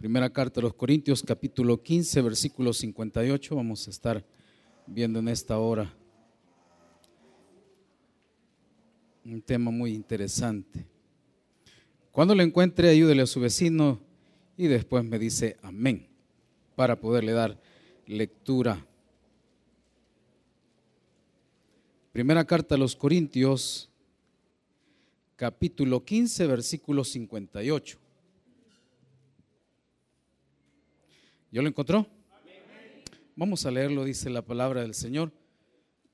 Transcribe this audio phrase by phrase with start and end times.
[0.00, 3.54] Primera carta a los Corintios, capítulo 15, versículo 58.
[3.54, 4.24] Vamos a estar
[4.86, 5.94] viendo en esta hora
[9.26, 10.86] un tema muy interesante.
[12.12, 14.00] Cuando lo encuentre, ayúdele a su vecino
[14.56, 16.08] y después me dice amén
[16.76, 17.60] para poderle dar
[18.06, 18.86] lectura.
[22.10, 23.90] Primera carta a los Corintios,
[25.36, 27.99] capítulo 15, versículo 58.
[31.52, 32.06] ¿Yo lo encontró?
[33.34, 35.32] Vamos a leerlo, dice la palabra del Señor.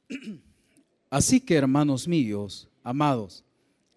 [1.10, 3.44] Así que, hermanos míos, amados,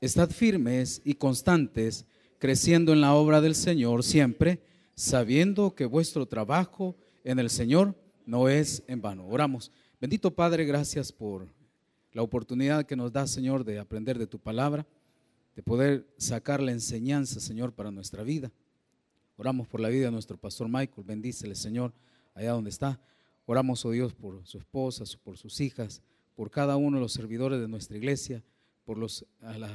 [0.01, 2.05] estad firmes y constantes,
[2.39, 4.61] creciendo en la obra del Señor siempre,
[4.95, 9.25] sabiendo que vuestro trabajo en el Señor no es en vano.
[9.25, 9.71] Oramos.
[10.01, 11.47] Bendito Padre, gracias por
[12.11, 14.85] la oportunidad que nos da, Señor, de aprender de tu palabra,
[15.55, 18.51] de poder sacar la enseñanza, Señor, para nuestra vida.
[19.39, 21.07] Oramos por la vida de nuestro pastor Michael.
[21.07, 21.93] Bendícele, Señor,
[22.33, 22.99] allá donde está.
[23.45, 26.01] Oramos, oh Dios, por su esposa, por sus hijas,
[26.35, 28.43] por cada uno de los servidores de nuestra iglesia,
[28.83, 29.23] por las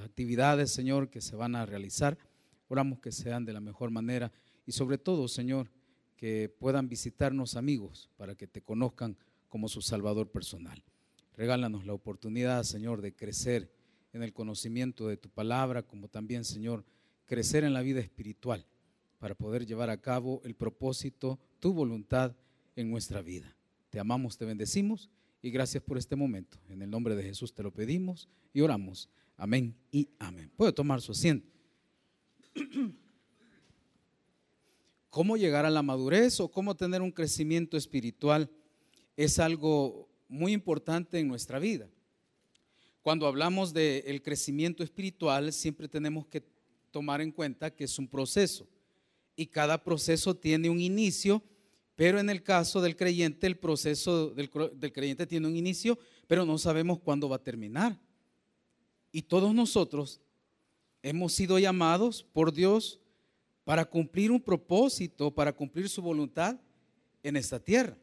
[0.04, 2.18] actividades, Señor, que se van a realizar.
[2.68, 4.30] Oramos que sean de la mejor manera
[4.66, 5.70] y sobre todo, Señor,
[6.18, 9.16] que puedan visitarnos amigos para que te conozcan
[9.48, 10.84] como su Salvador personal.
[11.38, 13.72] Regálanos la oportunidad, Señor, de crecer
[14.12, 16.84] en el conocimiento de tu palabra, como también, Señor,
[17.24, 18.66] crecer en la vida espiritual
[19.18, 22.34] para poder llevar a cabo el propósito, tu voluntad
[22.76, 23.56] en nuestra vida.
[23.90, 26.58] Te amamos, te bendecimos y gracias por este momento.
[26.68, 29.08] En el nombre de Jesús te lo pedimos y oramos.
[29.36, 30.50] Amén y amén.
[30.56, 31.48] Puede tomar su asiento.
[35.10, 38.50] ¿Cómo llegar a la madurez o cómo tener un crecimiento espiritual?
[39.16, 41.88] Es algo muy importante en nuestra vida.
[43.00, 46.42] Cuando hablamos del crecimiento espiritual, siempre tenemos que
[46.90, 48.66] tomar en cuenta que es un proceso
[49.36, 51.42] y cada proceso tiene un inicio,
[51.96, 54.50] pero en el caso del creyente, el proceso del,
[54.92, 57.98] creyente tiene un inicio, pero no sabemos cuándo va a terminar.
[59.12, 60.20] Y todos nosotros
[61.02, 63.00] hemos sido llamados por Dios
[63.64, 66.58] para cumplir un propósito, para cumplir su voluntad
[67.22, 67.96] en esta tierra.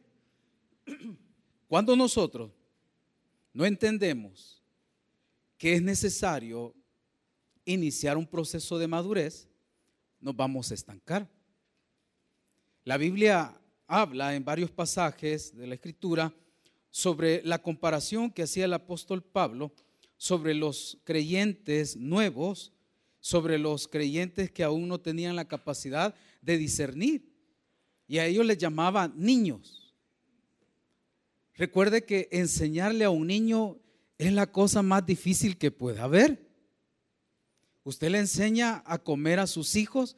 [1.68, 2.50] Cuando nosotros
[3.52, 4.62] no entendemos
[5.58, 6.74] que es necesario
[7.64, 9.48] iniciar un proceso de madurez,
[10.22, 11.28] nos vamos a estancar.
[12.84, 16.32] La Biblia habla en varios pasajes de la Escritura
[16.90, 19.72] sobre la comparación que hacía el apóstol Pablo
[20.16, 22.72] sobre los creyentes nuevos,
[23.18, 27.28] sobre los creyentes que aún no tenían la capacidad de discernir.
[28.06, 29.94] Y a ellos les llamaba niños.
[31.54, 33.78] Recuerde que enseñarle a un niño
[34.16, 36.51] es la cosa más difícil que pueda haber.
[37.84, 40.16] Usted le enseña a comer a sus hijos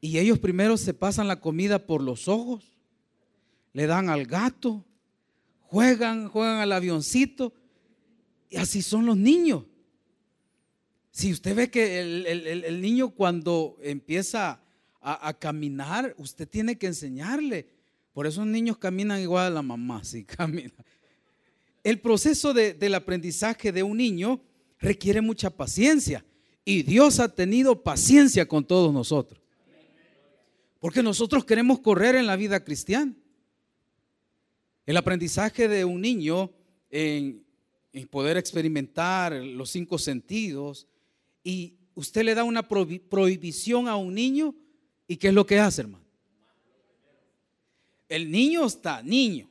[0.00, 2.78] y ellos primero se pasan la comida por los ojos,
[3.72, 4.84] le dan al gato,
[5.60, 7.52] juegan, juegan al avioncito
[8.48, 9.64] y así son los niños.
[11.10, 14.60] Si usted ve que el, niño cuando empieza
[15.00, 17.68] a, caminar, usted tiene que enseñarle.
[18.12, 20.72] Por eso los niños caminan igual a la mamá, si camina.
[21.82, 24.40] El proceso del aprendizaje de un niño
[24.78, 26.24] requiere mucha paciencia.
[26.64, 29.40] Y Dios ha tenido paciencia con todos nosotros.
[30.78, 33.14] Porque nosotros queremos correr en la vida cristiana.
[34.86, 36.50] El aprendizaje de un niño
[36.90, 37.44] en,
[38.10, 40.86] poder experimentar los cinco sentidos
[41.42, 44.54] y usted le da una prohibición a un niño
[45.06, 46.04] y ¿qué es lo que hace, hermano?
[48.08, 49.49] El niño está niño.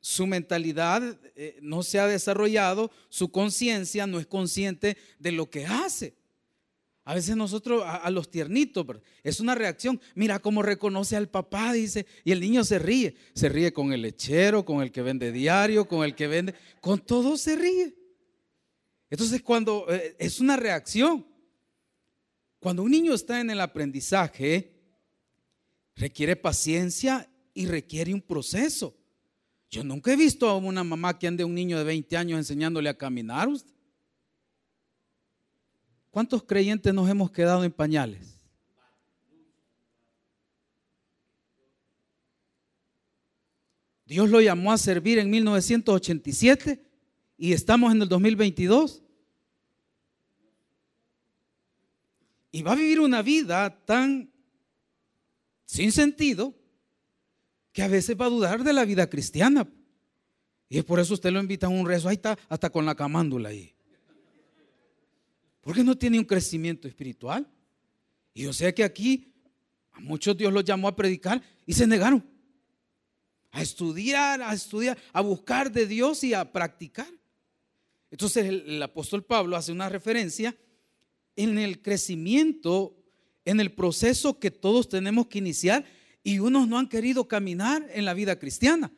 [0.00, 5.66] Su mentalidad eh, no se ha desarrollado, su conciencia no es consciente de lo que
[5.66, 6.14] hace.
[7.04, 8.86] A veces nosotros, a, los tiernitos,
[9.24, 10.00] es una reacción.
[10.14, 13.16] Mira cómo reconoce al papá, dice, y el niño se ríe.
[13.34, 17.00] Se ríe con el lechero, con el que vende diario, con el que vende, con
[17.00, 17.96] todo se ríe.
[19.10, 21.26] Entonces, cuando eh, es una reacción,
[22.60, 24.70] cuando un niño está en el aprendizaje,
[25.96, 28.99] requiere paciencia y requiere un proceso.
[29.70, 32.38] Yo nunca he visto a una mamá que ande a un niño de 20 años
[32.38, 33.48] enseñándole a caminar.
[36.10, 38.36] ¿Cuántos creyentes nos hemos quedado en pañales?
[44.04, 46.84] Dios lo llamó a servir en 1987
[47.38, 49.04] y estamos en el 2022.
[52.50, 54.32] Y va a vivir una vida tan
[55.64, 56.59] sin sentido
[57.72, 59.68] que a veces va a dudar de la vida cristiana.
[60.68, 62.94] Y es por eso usted lo invita a un rezo, ahí está, hasta con la
[62.94, 63.74] camándula ahí.
[65.60, 67.46] Porque no tiene un crecimiento espiritual.
[68.32, 69.26] Y yo sé que aquí
[69.92, 72.24] A muchos Dios los llamó a predicar y se negaron.
[73.50, 77.12] A estudiar, a estudiar, a buscar de Dios y a practicar.
[78.10, 80.56] Entonces el, apóstol Pablo hace una referencia
[81.36, 82.96] en el crecimiento,
[83.44, 85.84] en el proceso que todos tenemos que iniciar
[86.22, 88.92] y unos no han querido caminar en la vida cristiana.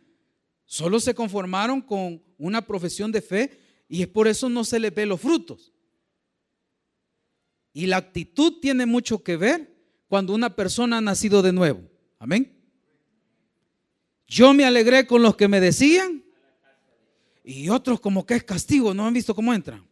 [0.64, 3.58] Solo se conformaron con una profesión de fe
[3.88, 5.72] y es por eso no se les ve los frutos.
[7.72, 9.72] Y la actitud tiene mucho que ver
[10.08, 11.82] cuando una persona ha nacido de nuevo.
[12.18, 12.58] Amén.
[14.26, 16.24] Yo me alegré con los que me decían
[17.44, 19.86] y otros como que es castigo, ¿no han visto cómo entran?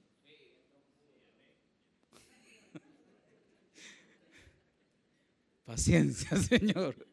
[5.64, 7.09] Paciencia, Señor.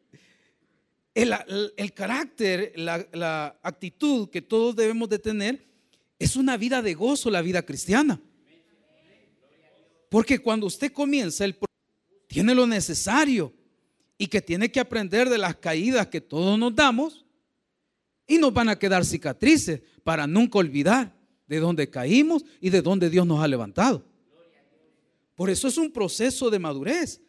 [1.18, 5.66] El, carácter, la, la actitud que todos debemos de tener
[6.20, 8.22] es una vida de gozo, la vida cristiana.
[10.10, 11.58] Porque cuando usted comienza, el
[12.28, 13.52] tiene lo necesario
[14.18, 17.26] y que tiene que aprender de las caídas que todos nos damos
[18.28, 21.16] y nos van a quedar cicatrices para nunca olvidar
[21.48, 24.06] de dónde caímos y de dónde Dios nos ha levantado.
[25.34, 27.22] Por eso es un proceso de madurez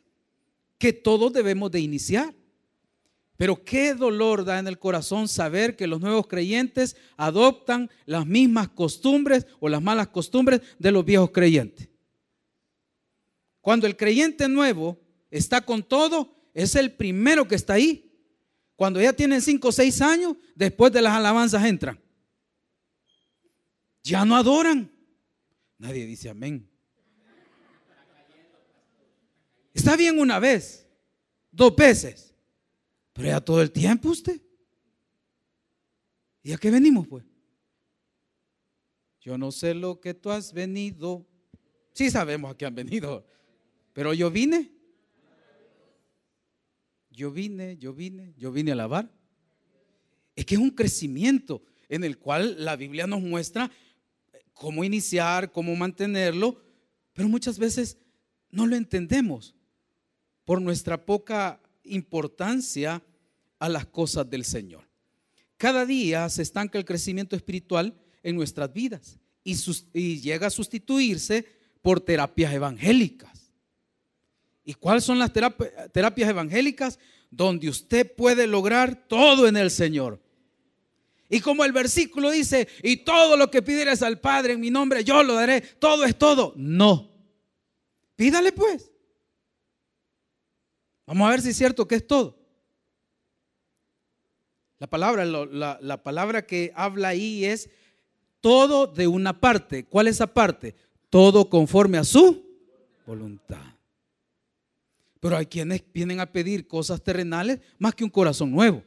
[0.76, 2.34] que todos debemos de iniciar.
[3.38, 8.68] Pero qué dolor da en el corazón saber que los nuevos creyentes adoptan las mismas
[8.68, 11.88] costumbres o las malas costumbres de los viejos creyentes.
[13.60, 15.00] Cuando el creyente nuevo
[15.30, 18.12] está con todo, es el primero que está ahí.
[18.74, 22.02] Cuando ya tienen 5 o 6 años, después de las alabanzas entran.
[24.02, 24.90] Ya no adoran.
[25.78, 26.68] Nadie dice amén.
[29.72, 30.88] Está bien una vez,
[31.52, 32.27] dos veces,
[33.18, 34.40] pero ya todo el tiempo usted.
[36.40, 37.24] ¿Y a qué venimos pues?
[39.20, 41.26] Yo no sé lo que tú has venido.
[41.94, 43.26] Sí sabemos a qué han venido.
[43.92, 44.70] Pero yo vine.
[47.10, 49.12] Yo vine, yo vine, yo vine a alabar.
[50.36, 53.68] Es que es un crecimiento en el cual la Biblia nos muestra
[54.52, 56.62] cómo iniciar, cómo mantenerlo,
[57.14, 57.98] pero muchas veces
[58.48, 59.56] no lo entendemos
[60.44, 63.02] por nuestra poca importancia
[63.58, 64.88] a las cosas del Señor.
[65.56, 71.44] Cada día se estanca el crecimiento espiritual en nuestras vidas y, llega a sustituirse
[71.82, 73.52] por terapias evangélicas.
[74.64, 76.98] ¿Y cuáles son las terapias evangélicas?
[77.30, 80.22] Donde usted puede lograr todo en el Señor.
[81.30, 85.04] Y como el versículo dice, y todo lo que pidieras al Padre en mi nombre,
[85.04, 85.60] yo lo daré.
[85.60, 86.54] Todo es todo.
[86.56, 87.10] No.
[88.16, 88.90] Pídale pues.
[91.06, 92.38] Vamos a ver si es cierto que es todo.
[94.78, 97.68] La palabra, la, la palabra que habla ahí es
[98.40, 99.84] todo de una parte.
[99.84, 100.74] ¿Cuál es esa parte?
[101.10, 102.46] Todo conforme a su
[103.06, 103.74] voluntad.
[105.20, 108.84] Pero hay quienes vienen a pedir cosas terrenales más que un corazón nuevo.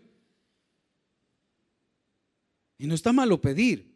[2.77, 3.94] Y no está malo pedir,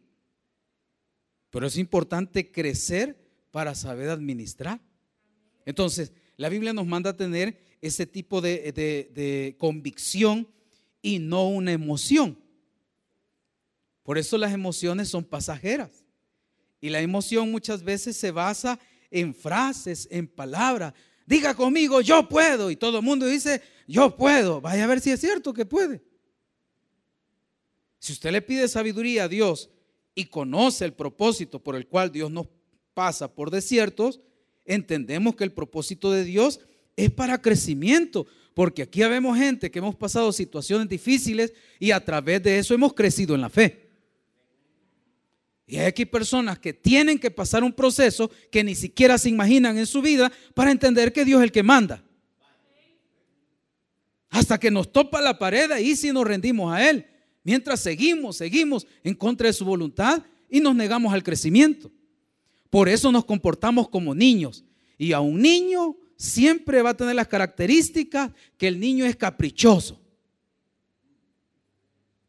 [1.50, 3.18] pero es importante crecer
[3.50, 4.80] para saber administrar.
[5.64, 10.46] Entonces, la Biblia nos manda a tener ese tipo de, de convicción
[11.02, 12.38] y no una emoción.
[14.02, 16.04] Por eso las emociones son pasajeras.
[16.80, 18.78] Y la emoción muchas veces se basa
[19.10, 20.92] en frases, en palabras,
[21.26, 22.70] diga conmigo, yo puedo.
[22.70, 24.60] Y todo el mundo dice, yo puedo.
[24.60, 26.02] Vaya a ver si es cierto que puede.
[27.98, 29.70] Si usted le pide sabiduría a Dios
[30.14, 32.46] y conoce el propósito por el cual Dios nos
[32.94, 34.20] pasa por desiertos,
[34.64, 36.60] entendemos que el propósito de Dios
[36.96, 38.26] es para crecimiento.
[38.56, 42.94] Porque aquí vemos gente que hemos pasado situaciones difíciles y a través de eso hemos
[42.94, 43.90] crecido en la fe.
[45.66, 49.76] Y hay aquí personas que tienen que pasar un proceso que ni siquiera se imaginan
[49.76, 52.02] en su vida para entender que Dios es el que manda.
[54.30, 57.04] Hasta que nos topa la pared, y si nos rendimos a Él.
[57.44, 61.92] Mientras seguimos, seguimos en contra de su voluntad y nos negamos al crecimiento.
[62.70, 64.64] Por eso nos comportamos como niños.
[64.96, 70.00] Y a un niño siempre va a tener las características que el niño es caprichoso.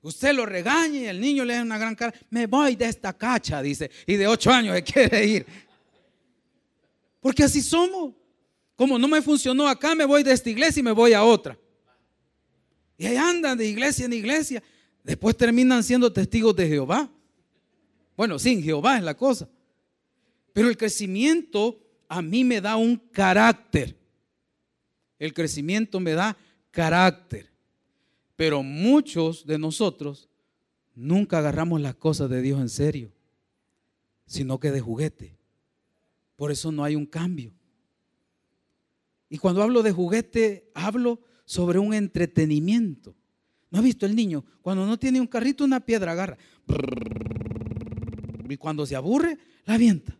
[0.01, 2.13] Usted lo regaña y el niño le da una gran cara.
[2.29, 3.89] Me voy de esta cacha, dice.
[4.05, 5.45] Y de ocho años se quiere ir.
[7.19, 8.13] Porque así somos.
[8.75, 11.57] Como no me funcionó acá, me voy de esta iglesia y me voy a otra.
[12.97, 14.61] Y ahí andan de iglesia en iglesia.
[15.03, 17.09] Después terminan siendo testigos de Jehová.
[18.15, 19.49] Bueno, sin Jehová es la cosa.
[20.53, 23.97] Pero el crecimiento a mí me da un carácter.
[25.19, 26.37] El crecimiento me da
[26.71, 27.51] carácter.
[28.35, 30.29] Pero muchos de nosotros
[30.95, 33.11] nunca agarramos las cosas de Dios en serio,
[34.25, 35.37] sino que de juguete.
[36.35, 37.51] Por eso no hay un cambio.
[39.29, 43.15] Y cuando hablo de juguete, hablo sobre un entretenimiento.
[43.69, 44.45] ¿No ha visto el niño?
[44.61, 46.37] Cuando no tiene un carrito, una piedra agarra.
[48.47, 50.17] Y cuando se aburre, la avienta.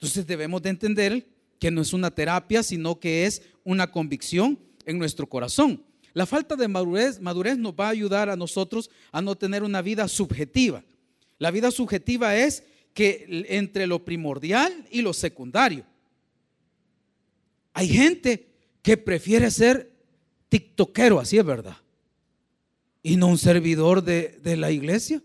[0.00, 1.26] Entonces debemos de entender
[1.58, 5.84] que no es una terapia, sino que es una convicción en nuestro corazón.
[6.14, 9.82] La falta de madurez, madurez nos va a ayudar a nosotros a no tener una
[9.82, 10.82] vida subjetiva.
[11.38, 12.64] La vida subjetiva es
[12.94, 15.84] que entre lo primordial y lo secundario.
[17.74, 18.48] Hay gente
[18.80, 19.92] que prefiere ser
[20.48, 21.76] tiktokero, así es verdad,
[23.02, 25.22] y no un servidor de, de la iglesia.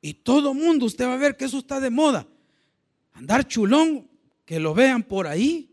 [0.00, 2.28] Y todo mundo, usted va a ver que eso está de moda.
[3.14, 4.08] Andar chulón,
[4.44, 5.70] que lo vean por ahí.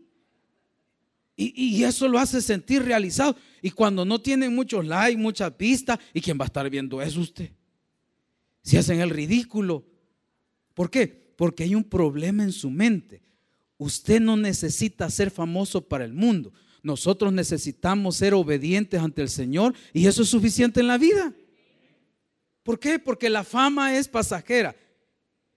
[1.36, 3.36] Y, eso lo hace sentir realizado.
[3.60, 7.20] Y cuando no tienen muchos likes, muchas vistas, ¿y quién va a estar viendo eso
[7.20, 7.50] usted?
[8.62, 9.84] Si hacen el ridículo.
[10.72, 11.06] ¿Por qué?
[11.36, 13.22] Porque hay un problema en su mente.
[13.76, 16.52] Usted no necesita ser famoso para el mundo.
[16.82, 21.32] Nosotros necesitamos ser obedientes ante el Señor y eso es suficiente en la vida.
[22.62, 22.98] ¿Por qué?
[22.98, 24.76] Porque la fama es pasajera.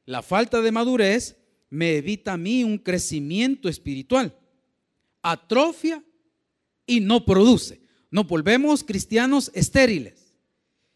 [0.05, 1.37] La falta de madurez
[1.75, 4.35] me evita a mí un crecimiento espiritual.
[5.21, 6.03] Atrofia
[6.85, 7.81] y no produce.
[8.09, 10.33] Nos volvemos cristianos estériles.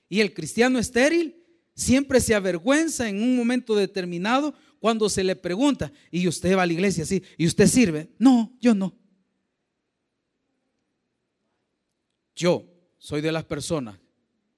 [0.07, 1.36] Y el cristiano estéril
[1.75, 6.65] siempre se avergüenza en un momento determinado cuando se le pregunta, ¿y usted va a
[6.65, 7.21] la iglesia así?
[7.38, 8.09] ¿Y usted sirve?
[8.17, 8.95] No, yo no.
[12.36, 12.65] Yo
[12.98, 14.00] soy de las personas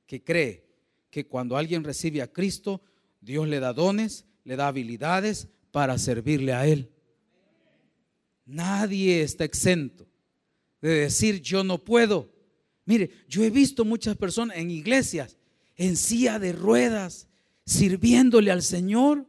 [0.05, 0.67] que cree
[1.09, 2.81] que cuando alguien recibe a Cristo,
[3.19, 6.89] Dios le da dones, le da habilidades, para servirle a Él.
[8.45, 10.07] Nadie está exento
[10.81, 12.31] de decir yo no puedo.
[12.85, 15.37] Mire, yo he visto muchas personas en iglesias,
[15.75, 17.27] en silla de ruedas,
[17.65, 19.27] sirviéndole al Señor.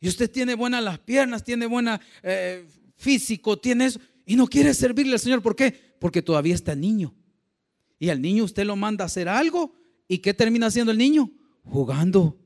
[0.00, 2.64] Y usted tiene buenas las piernas, tiene buena eh,
[2.96, 5.42] físico, tiene eso, y no quiere servirle al Señor.
[5.42, 5.96] ¿Por qué?
[5.98, 7.14] Porque todavía está niño.
[7.98, 9.74] Y al niño usted lo manda a hacer algo.
[10.08, 11.30] ¿Y qué termina haciendo el niño?
[11.64, 12.36] Jugando.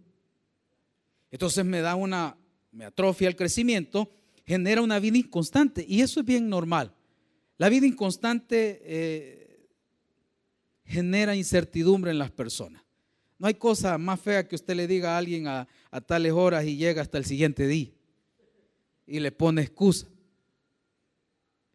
[1.31, 2.37] Entonces me da una
[2.77, 4.11] me atrofia el crecimiento,
[4.45, 5.85] genera una vida inconstante.
[5.89, 6.95] Y eso es bien normal.
[7.57, 9.67] La vida inconstante eh,
[10.85, 12.83] genera incertidumbre en las personas.
[13.39, 15.67] No hay cosa más fea que usted le diga a alguien a,
[16.07, 17.89] tales horas y llega hasta el siguiente día
[19.07, 20.07] y le pone excusa.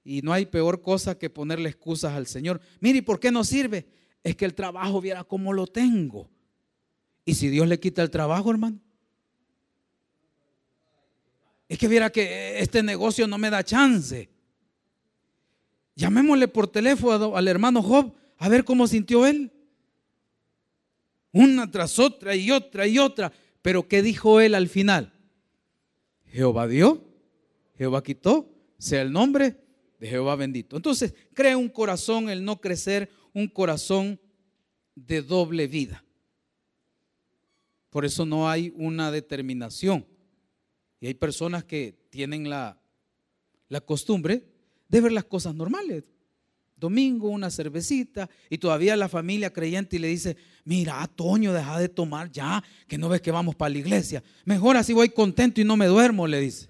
[0.03, 2.61] Y no hay peor cosa que ponerle excusas al Señor.
[2.79, 3.87] Mire, ¿y por qué no sirve?
[4.23, 6.29] Es que el trabajo viera cómo lo tengo.
[7.25, 8.79] Y si Dios le quita el trabajo, hermano,
[11.71, 14.27] es que viera que este negocio no me da chance.
[15.95, 19.49] Llamémosle por teléfono al hermano Job a ver cómo sintió él.
[21.31, 23.31] Una tras otra y otra y otra.
[23.61, 25.13] Pero ¿qué dijo él al final?
[26.25, 27.05] Jehová dio,
[27.77, 29.55] Jehová quitó, sea el nombre
[29.97, 30.75] de Jehová bendito.
[30.75, 34.19] Entonces, crea un corazón, el no crecer, un corazón
[34.93, 36.03] de doble vida.
[37.89, 40.05] Por eso no hay una determinación.
[41.01, 42.77] Y hay personas que tienen la,
[43.85, 44.43] costumbre
[44.87, 46.03] de ver las cosas normales.
[46.77, 51.89] Domingo, una cervecita, y todavía la familia creyente y le dice, mira, Toño, deja de
[51.89, 54.23] tomar ya, que no ves que vamos para la iglesia.
[54.45, 56.69] Mejor así voy contento y no me duermo, le dice.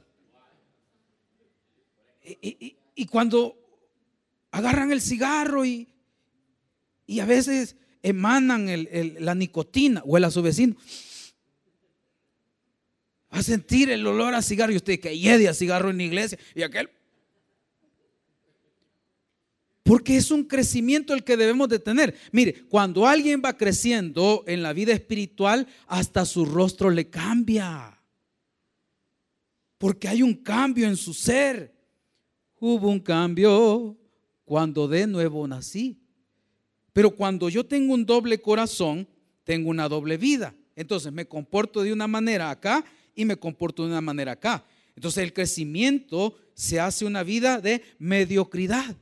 [2.41, 3.57] Y, cuando
[4.51, 5.87] agarran el cigarro y,
[7.05, 8.67] y a veces emanan
[9.19, 10.75] la nicotina, o a su vecino,
[13.33, 16.03] Va a sentir el olor a cigarro y usted que yede a cigarro en la
[16.03, 16.89] iglesia y aquel.
[19.83, 22.15] Porque es un crecimiento el que debemos de tener.
[22.31, 27.99] Mire, cuando alguien va creciendo en la vida espiritual, hasta su rostro le cambia.
[29.77, 31.73] Porque hay un cambio en su ser.
[32.59, 33.97] Hubo un cambio
[34.45, 35.99] cuando de nuevo nací.
[36.93, 39.07] Pero cuando yo tengo un doble corazón,
[39.43, 40.53] tengo una doble vida.
[40.75, 44.65] Entonces me comporto de una manera acá y me comporto de una manera acá.
[44.95, 48.95] Entonces el crecimiento se hace una vida de mediocridad,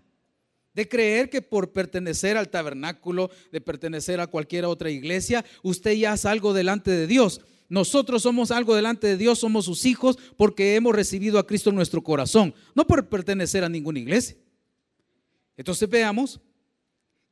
[0.74, 6.14] de creer que por pertenecer al tabernáculo, de pertenecer a cualquier otra iglesia, usted ya
[6.14, 7.42] es algo delante de Dios.
[7.68, 11.76] Nosotros somos algo delante de Dios, somos sus hijos porque hemos recibido a Cristo en
[11.76, 14.38] nuestro corazón, no por pertenecer a ninguna iglesia.
[15.56, 16.40] Entonces veamos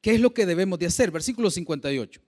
[0.02, 1.10] qué es lo que debemos de hacer.
[1.10, 2.22] Versículo 58.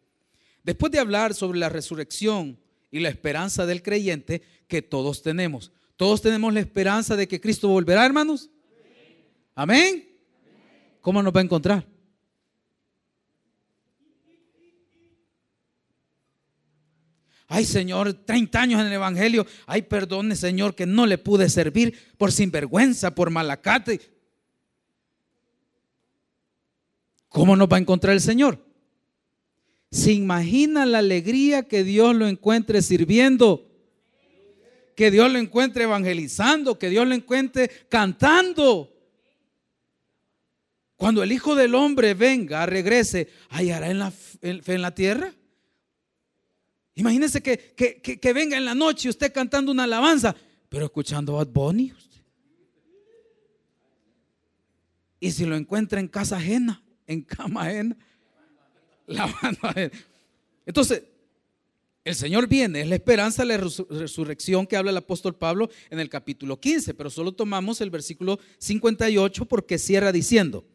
[0.63, 2.57] Después de hablar sobre la resurrección
[2.91, 5.71] y la esperanza del creyente que todos tenemos.
[5.95, 8.49] Todos tenemos la esperanza de que Cristo volverá, hermanos.
[9.55, 10.07] Amén.
[11.01, 11.85] ¿Cómo nos va a encontrar?
[17.47, 19.45] Ay, Señor, 30 años en el Evangelio.
[19.65, 23.99] Ay, perdone, Señor, que no le pude servir por sinvergüenza, por malacate.
[27.29, 28.68] ¿cómo nos va a encontrar el Señor?
[29.91, 33.67] ¿Se imagina la alegría que Dios lo encuentre sirviendo?
[34.95, 38.93] Que Dios lo encuentre evangelizando, que Dios lo encuentre cantando.
[40.95, 45.33] Cuando el Hijo del Hombre venga, regrese, ¿hallará en la fe en la tierra?
[46.93, 50.35] Imagínese que, que, venga en la noche usted cantando una alabanza,
[50.67, 51.93] pero escuchando a Bad Bunny.
[55.21, 57.97] Y si lo encuentra en casa ajena, en cama ajena,
[60.65, 61.03] Entonces,
[62.05, 63.57] el Señor viene, es la esperanza de la
[63.89, 68.39] resurrección que habla el apóstol Pablo en el capítulo 15, pero solo tomamos el versículo
[68.57, 70.65] 58 porque cierra diciendo,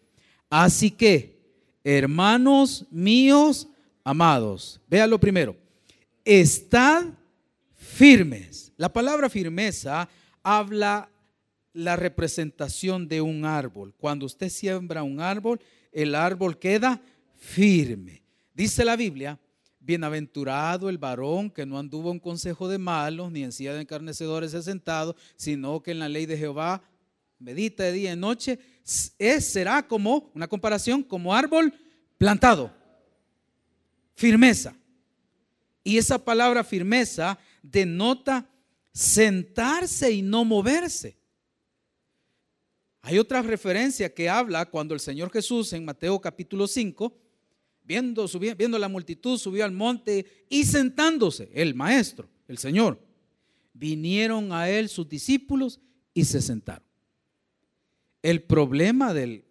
[0.51, 1.39] así que,
[1.83, 3.69] hermanos míos
[4.05, 5.57] amados, véalo primero,
[6.25, 7.07] estad
[7.75, 8.73] firmes.
[8.77, 10.09] La palabra firmeza
[10.43, 11.09] habla
[11.73, 13.95] la representación de un árbol.
[13.99, 15.61] Cuando usted siembra un árbol,
[15.91, 17.01] el árbol queda
[17.37, 18.24] firme.
[18.55, 19.39] Dice la Biblia,
[19.81, 24.53] bienaventurado el varón que no anduvo en consejo de malos, ni en silla de encarnecedores
[24.53, 26.83] se sentado, sino que en la ley de Jehová
[27.39, 28.59] medita de día y noche,
[29.19, 31.75] es, será como, una comparación, como árbol
[32.17, 32.73] plantado.
[34.15, 34.75] Firmeza.
[35.83, 38.49] Y esa palabra firmeza denota
[38.93, 41.19] sentarse y no moverse.
[43.03, 47.24] Hay otra referencia que habla cuando el Señor Jesús en Mateo capítulo 5,
[47.85, 48.27] viendo,
[48.57, 53.01] viendo la multitud, subió al monte y sentándose, el maestro, el Señor,
[53.73, 55.81] vinieron a él sus discípulos
[56.13, 56.85] y se sentaron.
[58.23, 59.45] El problema del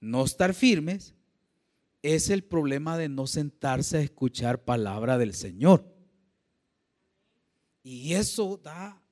[0.00, 1.14] no estar firmes
[2.02, 5.92] es el problema de no sentarse a escuchar palabra del Señor.
[7.82, 9.02] Y eso da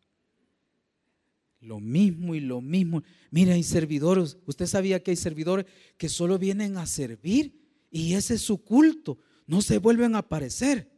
[1.60, 3.02] lo mismo y lo mismo.
[3.30, 5.64] Mira, hay servidores, usted sabía que hay servidores
[5.96, 7.63] que solo vienen a servir
[7.94, 10.90] y ese es su culto, no se vuelven a aparecer.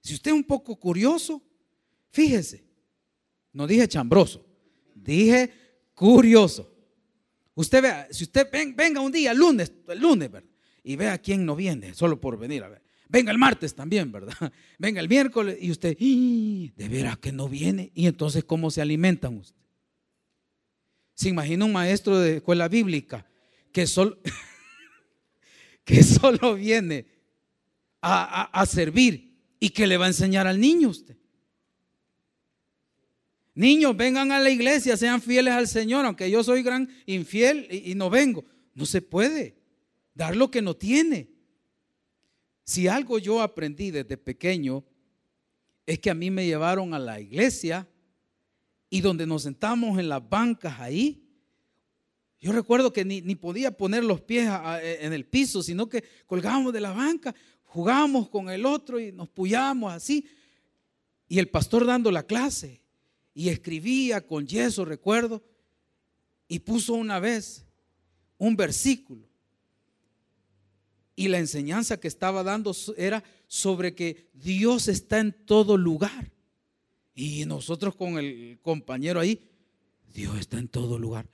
[0.00, 1.40] Si usted es un poco curioso,
[2.10, 2.64] fíjese,
[3.52, 4.44] no dije chambroso,
[4.96, 5.52] dije
[5.94, 6.74] curioso.
[7.54, 10.50] Usted vea, si usted venga un día, lunes, el lunes, ¿verdad?
[10.82, 12.82] y vea quién no viene, solo por venir a ver.
[13.08, 14.34] Venga el martes también, ¿verdad?
[14.78, 17.92] Venga el miércoles y usted, de veras que no viene.
[17.94, 19.62] Y entonces, ¿cómo se alimentan usted?
[21.14, 23.24] Se imagina un maestro de escuela bíblica
[23.70, 24.18] que solo,
[25.88, 27.06] que solo viene
[28.02, 31.16] a, a, servir y que le va a enseñar al niño usted.
[33.54, 37.94] Niños, vengan a la iglesia, sean fieles al Señor, aunque yo soy gran infiel y
[37.94, 38.44] no vengo.
[38.74, 39.56] No se puede
[40.14, 41.30] dar lo que no tiene.
[42.64, 44.84] Si algo yo aprendí desde pequeño,
[45.86, 47.88] es que a mí me llevaron a la iglesia
[48.90, 51.27] y donde nos sentamos en las bancas ahí,
[52.40, 54.48] yo recuerdo que ni, podía poner los pies
[54.82, 59.28] en el piso, sino que colgábamos de la banca, jugábamos con el otro y nos
[59.28, 60.26] puyábamos así.
[61.28, 62.82] Y el pastor dando la clase
[63.34, 65.42] y escribía con yeso, recuerdo,
[66.46, 67.66] y puso una vez
[68.38, 69.28] un versículo
[71.18, 76.30] y la enseñanza que estaba dando era sobre que Dios está en todo lugar.
[77.12, 79.50] Y nosotros con el compañero ahí,
[80.14, 81.28] Dios está en todo lugar.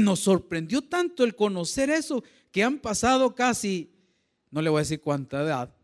[0.00, 3.90] Nos sorprendió tanto el conocer eso que han pasado casi,
[4.50, 5.74] no le voy a decir cuánta edad.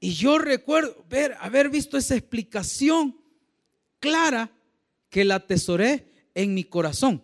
[0.00, 1.04] Y yo recuerdo
[1.40, 3.18] haber visto esa explicación
[4.00, 4.52] clara
[5.08, 7.22] que la atesoré en mi corazón.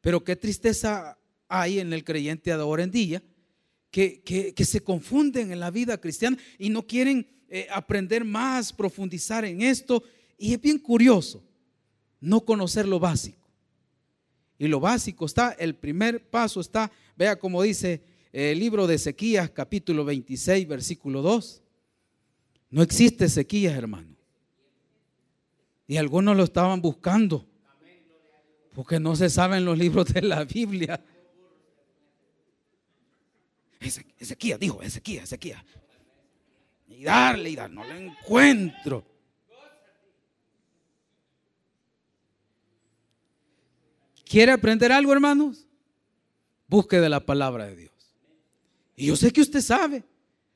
[0.00, 3.22] Pero qué tristeza hay en el creyente ahora en día
[3.90, 9.44] que, que, se confunden en la vida cristiana y no quieren eh, aprender más, profundizar
[9.44, 10.02] en esto.
[10.38, 11.42] Y es bien curioso
[12.20, 13.41] no conocer lo básico.
[14.62, 18.00] Y lo básico está, el primer paso está, vea como dice
[18.32, 21.60] el libro de Ezequías capítulo 26 versículo 2.
[22.70, 24.14] No existe sequías, hermano.
[25.88, 27.44] Y algunos lo estaban buscando
[28.72, 31.04] porque no se saben los libros de la Biblia.
[33.80, 35.58] Ezequiel, dijo, Ezequiel, Ezequiel.
[36.86, 39.11] Y darle y dar, no lo encuentro.
[44.32, 45.66] ¿Quiere aprender algo, hermanos?
[46.66, 47.92] Busque de la palabra de Dios.
[48.96, 50.04] Y yo sé que usted sabe.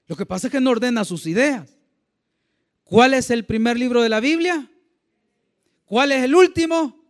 [0.06, 1.76] Lo que pasa es que no ordena sus ideas.
[2.84, 4.66] ¿Cuál es el primer libro de la Biblia?
[5.84, 7.04] ¿Cuál es el último?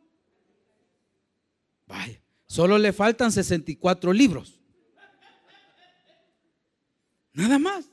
[1.86, 4.58] Vaya, solo le faltan 64 libros.
[7.32, 7.84] Nada más.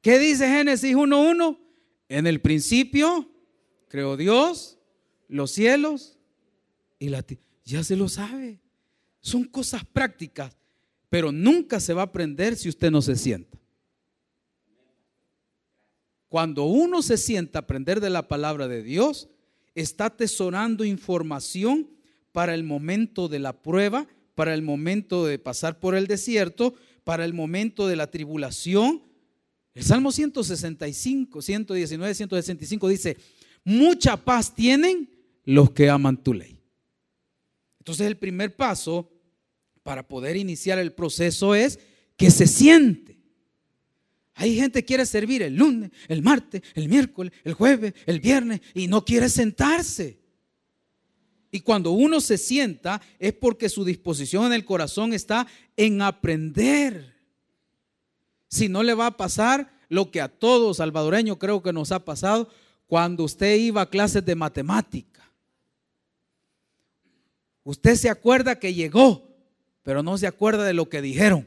[0.00, 1.58] ¿Qué dice Génesis 1.1?
[2.08, 3.28] En el principio
[3.88, 4.78] creó Dios
[5.26, 6.17] los cielos
[6.98, 7.24] y la.
[7.64, 8.60] Ya se lo sabe.
[9.20, 10.56] son cosas prácticas,
[11.10, 13.58] pero nunca se va a aprender si usted no se sienta.
[16.28, 19.28] Cuando uno se sienta a aprender de la palabra de Dios,
[19.74, 21.88] está atesorando información
[22.32, 27.24] para el momento de la prueba, para el momento de pasar por el desierto, para
[27.24, 29.02] el momento de la tribulación.
[29.74, 33.16] El Salmo 165, 119, 165 dice,
[33.64, 35.10] mucha paz tienen
[35.44, 36.57] los que aman tu ley.
[37.88, 39.10] Entonces el primer paso
[39.82, 41.78] para poder iniciar el proceso es
[42.18, 43.18] que se siente.
[44.34, 48.60] Hay gente que quiere servir el lunes, el martes, el miércoles, el jueves, el viernes
[48.74, 50.20] y no quiere sentarse.
[51.50, 57.16] Y cuando uno se sienta es porque su disposición en el corazón está en aprender.
[58.48, 62.04] Si no le va a pasar lo que a todos salvadoreños creo que nos ha
[62.04, 62.50] pasado
[62.86, 65.17] cuando usted iba a clases de matemática.
[67.68, 69.28] Usted se acuerda que llegó,
[69.82, 71.46] pero no se acuerda de lo que dijeron.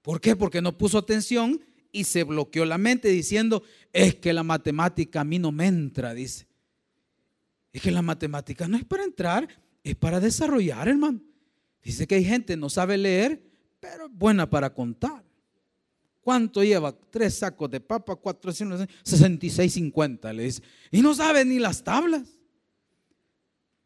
[0.00, 0.36] ¿Por qué?
[0.36, 5.24] Porque no puso atención y se bloqueó la mente diciendo, es que la matemática a
[5.24, 6.46] mí no me entra, dice.
[7.72, 9.48] Es que la matemática no es para entrar,
[9.82, 11.20] es para desarrollar, hermano.
[11.82, 13.42] Dice que hay gente no sabe leer,
[13.80, 15.24] pero es buena para contar.
[16.20, 16.96] ¿Cuánto lleva?
[17.10, 20.62] Tres sacos de papa, 466.50, le dice.
[20.92, 22.38] Y no sabe ni las tablas.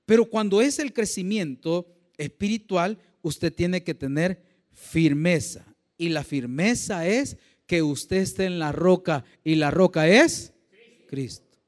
[0.07, 4.42] Pero cuando es el crecimiento espiritual, usted tiene que tener
[4.73, 5.66] firmeza.
[5.99, 10.55] Y la firmeza es que usted esté en la roca y la roca es
[11.09, 11.59] Cristo.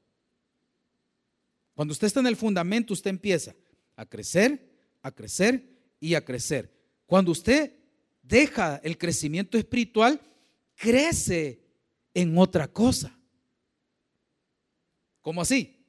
[1.73, 3.53] Cuando usted está en el fundamento, usted empieza
[3.95, 4.69] a crecer,
[5.01, 5.63] a crecer
[5.99, 6.73] y a crecer.
[7.05, 7.73] Cuando usted
[8.21, 10.21] deja el crecimiento espiritual,
[10.75, 11.61] crece
[12.13, 13.17] en otra cosa.
[15.21, 15.85] ¿Cómo así?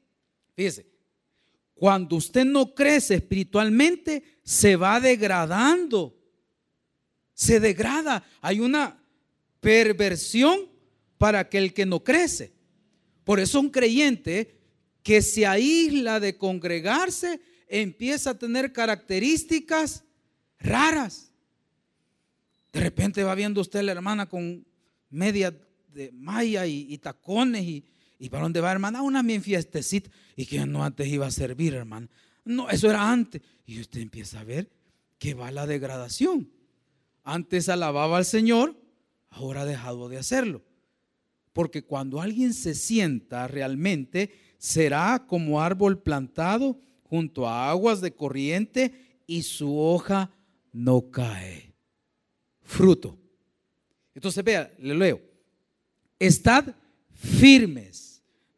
[0.55, 0.90] Fíjese,
[1.81, 6.15] cuando usted no crece espiritualmente, se va degradando.
[7.33, 8.23] Se degrada.
[8.43, 9.03] Hay una
[9.61, 10.69] perversión
[11.17, 12.53] para aquel que no crece.
[13.25, 14.61] Por eso un creyente
[15.03, 20.05] que se aísla de congregarse, empieza a tener características
[20.59, 21.33] raras.
[22.75, 24.67] De repente va viendo usted a la hermana con
[25.09, 27.87] media de malla y, tacones y,
[28.21, 31.75] y, para dónde va hermana, una bien fiestecita y que no antes iba a servir
[31.75, 32.07] hermana.
[32.45, 33.41] No, eso era antes.
[33.67, 34.71] Y usted empieza a ver
[35.19, 36.51] que va la degradación.
[37.25, 38.77] Antes alababa al Señor,
[39.31, 40.63] ahora ha dejado de hacerlo.
[41.55, 49.23] Porque cuando alguien se sienta realmente, será como árbol plantado junto a aguas de corriente
[49.27, 50.31] y su hoja
[50.73, 51.75] no cae.
[52.63, 53.19] Fruto.
[54.15, 55.21] Entonces vea, le leo.
[56.19, 56.75] Estad
[57.13, 58.10] firmes.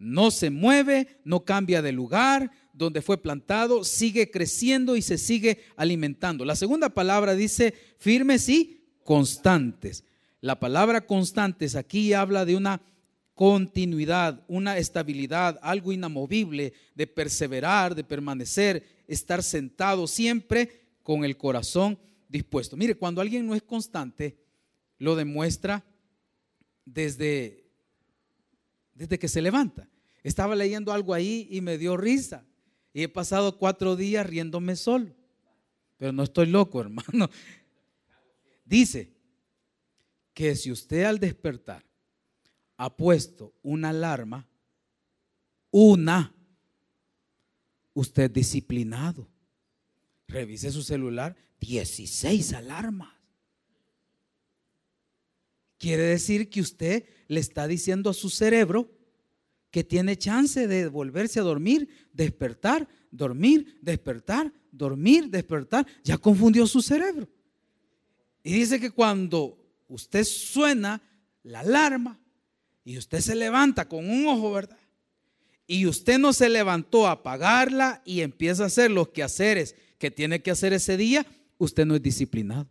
[0.03, 5.61] No se mueve, no cambia de lugar donde fue plantado, sigue creciendo y se sigue
[5.77, 6.45] alimentando.
[6.45, 10.05] La segunda palabra dice firmes y constantes.
[10.41, 12.83] La palabra constantes aquí habla de una
[13.35, 21.97] continuidad, una estabilidad, algo inamovible, de perseverar, de permanecer, estar sentado siempre con el corazón
[22.29, 22.77] dispuesto.
[22.77, 24.37] Mire, cuando alguien no es constante,
[24.99, 25.85] lo demuestra
[26.85, 27.65] desde,
[28.95, 29.89] desde que se levanta.
[30.23, 32.45] Estaba leyendo algo ahí y me dio risa.
[32.93, 35.15] Y he pasado cuatro días riéndome solo.
[35.97, 37.31] Pero no estoy loco, hermano.
[38.65, 39.13] Dice
[40.35, 41.85] que si usted al despertar
[42.77, 44.49] ha puesto una alarma,
[45.71, 46.35] una,
[47.95, 49.29] usted disciplinado.
[50.27, 53.13] Revise su celular, 16 alarmas.
[55.79, 58.91] Quiere decir que usted le está diciendo a su cerebro
[59.73, 65.87] que tiene chance de volverse a dormir, despertar, dormir, despertar, dormir, despertar.
[66.05, 67.29] Ya confundió su cerebro.
[68.45, 69.59] Y dice que cuando
[69.89, 71.03] usted suena
[71.43, 72.21] la alarma,
[72.85, 74.79] y usted se levanta con un ojo, ¿verdad?
[75.67, 80.43] Y usted no se levantó a apagarla y empieza a hacer los quehaceres que tiene
[80.43, 81.25] que hacer ese día,
[81.59, 82.69] usted no es disciplinado.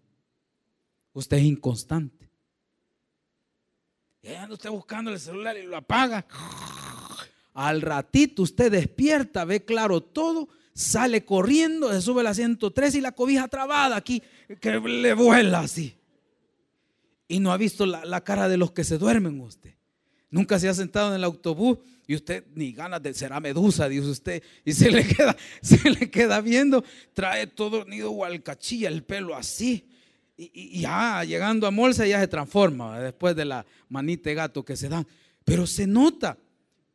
[1.13, 2.29] Usted es inconstante.
[4.21, 6.27] Y anda usted buscando el celular y lo apaga.
[7.53, 13.11] Al ratito usted despierta, ve claro todo, sale corriendo, se sube la 103 y la
[13.11, 14.23] cobija trabada aquí,
[14.59, 15.95] que le vuela así.
[17.27, 19.73] Y no ha visto la, cara de los que se duermen usted.
[20.29, 24.07] Nunca se ha sentado en el autobús y usted ni ganas de será medusa, dice
[24.07, 26.83] usted, y se le queda, se le queda viendo,
[27.13, 29.87] trae todo nido o alcachilla, el pelo así.
[30.37, 34.75] Y, ya llegando a Molsa ya se transforma después de la manita de gato que
[34.75, 35.05] se dan.
[35.43, 36.37] Pero se nota.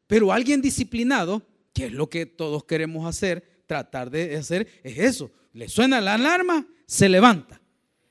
[0.07, 1.43] Pero alguien disciplinado,
[1.73, 5.31] que es lo que todos queremos hacer, tratar de hacer, es eso.
[5.53, 7.61] le suena la alarma, se levanta.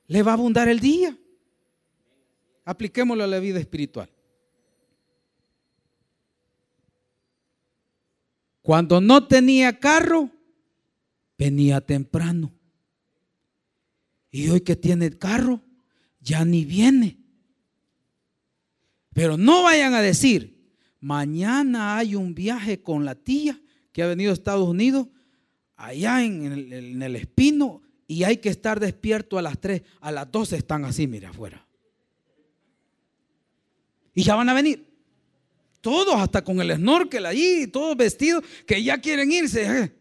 [0.07, 1.17] Le va a abundar el día.
[2.65, 4.09] Apliquémoslo a la vida espiritual.
[8.61, 10.31] Cuando no tenía carro,
[11.37, 12.51] venía temprano.
[14.31, 15.61] Y hoy que tiene carro,
[16.19, 17.19] ya ni viene.
[19.13, 20.54] Pero no vayan a decir,
[21.05, 25.07] mañana hay un viaje con la tía que ha venido a Estados Unidos,
[25.75, 26.51] allá en
[26.99, 31.05] el, Espino, y hay que estar despierto a las 3, a las 12 están así,
[31.05, 31.63] mira, afuera.
[34.15, 34.83] Y ya van a venir.
[35.79, 39.95] Todos, hasta con el snorkel allí, todos vestidos, que ya quieren irse.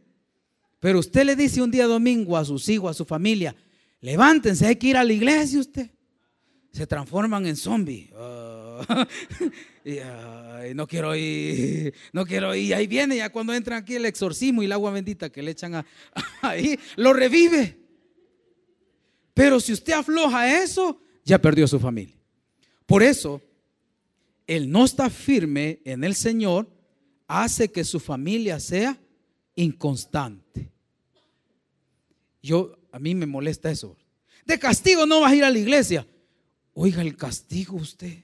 [0.80, 3.54] Pero usted le dice un día domingo a sus hijos, a su familia,
[4.00, 5.90] levántense, hay que ir a la iglesia usted.
[6.72, 8.08] Se transforman en zombies.
[10.74, 12.74] No quiero ir, no quiero ir.
[12.74, 15.84] Ahí viene ya cuando entran aquí el exorcismo y el agua bendita que le echan
[16.42, 17.78] ahí, lo revive.
[19.34, 22.16] Pero si usted afloja eso, ya perdió su familia.
[22.86, 23.42] Por eso,
[24.46, 26.68] el no estar firme en el Señor
[27.26, 28.98] hace que su familia sea
[29.54, 30.70] inconstante.
[32.42, 33.96] Yo, a mí me molesta eso.
[34.44, 36.06] De castigo no vas a ir a la iglesia.
[36.74, 38.23] Oiga, el castigo usted.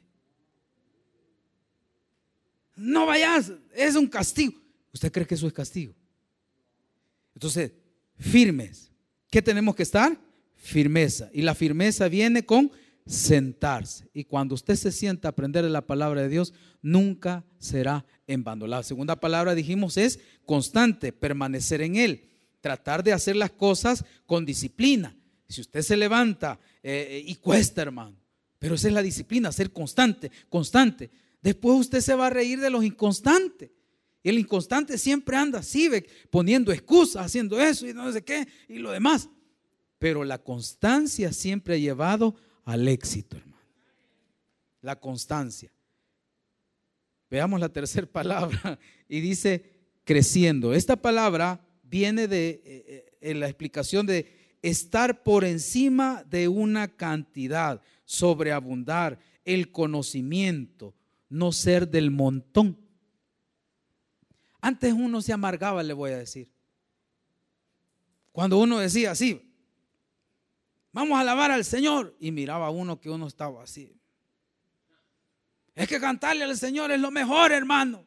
[2.81, 4.55] No vayas, es un castigo.
[4.93, 5.95] ¿Usted cree que eso es castigo?
[7.35, 7.73] Entonces,
[8.19, 8.91] firmes.
[9.31, 10.19] ¿Qué tenemos que estar?
[10.57, 11.31] Firmeza.
[11.33, 12.73] Y la firmeza viene con
[13.07, 14.09] sentarse.
[14.13, 18.67] Y cuando usted se sienta a aprender la palabra de Dios, nunca será en vano.
[18.67, 24.45] La segunda palabra, dijimos, es constante, permanecer en Él tratar de hacer las cosas con
[24.45, 25.17] disciplina.
[25.49, 28.17] Si usted se levanta eh, eh, y cuesta, hermano,
[28.59, 31.11] pero esa es la disciplina, ser constante, constante.
[31.43, 33.71] Después usted se va a reír de los inconstantes.
[34.23, 35.91] Y el inconstante siempre anda así,
[36.31, 39.31] poniendo excusas, haciendo eso y no sé qué y lo demás.
[39.99, 43.65] Pero la constancia siempre ha llevado al éxito, hermano.
[44.83, 45.73] La constancia.
[47.31, 49.65] Veamos la tercera palabra y dice
[50.05, 50.75] creciendo.
[50.75, 57.81] Esta palabra viene de eh, eh, la explicación de estar por encima de una cantidad,
[58.05, 60.95] sobreabundar, el conocimiento,
[61.31, 62.79] no ser del montón.
[64.61, 66.53] Antes uno se amargaba, le voy a decir.
[68.33, 69.51] Cuando uno decía así,
[70.93, 73.97] vamos a alabar al Señor, y miraba uno que uno estaba así.
[75.75, 78.05] Es que cantarle al Señor es lo mejor, hermano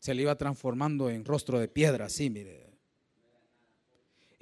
[0.00, 2.68] se le iba transformando en rostro de piedra, así, mire.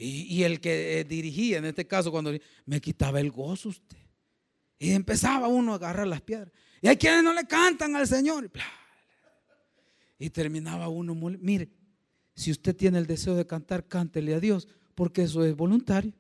[0.01, 2.33] Y, el que eh, dirigía, en este caso, cuando
[2.65, 3.98] me quitaba el gozo usted.
[4.79, 6.53] Y empezaba uno a agarrar las piedras.
[6.81, 8.51] Y hay quienes no le cantan al Señor.
[10.19, 11.71] Y terminaba uno, mire,
[12.35, 16.13] si usted tiene el deseo de cantar, cántele a Dios, porque eso es voluntario.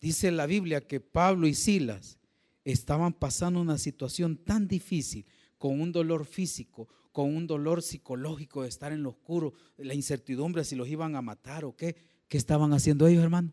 [0.00, 2.18] Dice la Biblia que Pablo y Silas
[2.64, 5.26] estaban pasando una situación tan difícil
[5.58, 10.64] con un dolor físico, con un dolor psicológico de estar en lo oscuro, la incertidumbre
[10.64, 11.96] si los iban a matar o qué.
[12.28, 13.52] ¿Qué estaban haciendo ellos, hermano?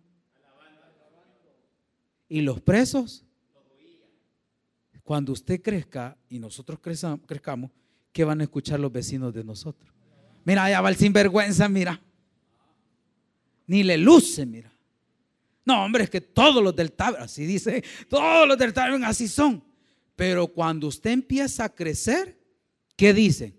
[2.30, 3.26] Y los presos,
[5.04, 6.80] cuando usted crezca y nosotros
[7.26, 7.72] crezcamos,
[8.12, 9.94] ¿qué van a escuchar los vecinos de nosotros?
[10.44, 12.02] Mira, allá va el sinvergüenza, mira.
[13.68, 14.72] Ni le luce, mira.
[15.66, 19.28] No, hombre, es que todos los del Taber, así dice, todos los del Taber así
[19.28, 19.64] son.
[20.16, 22.38] Pero cuando usted empieza a crecer,
[22.96, 23.56] ¿qué dicen?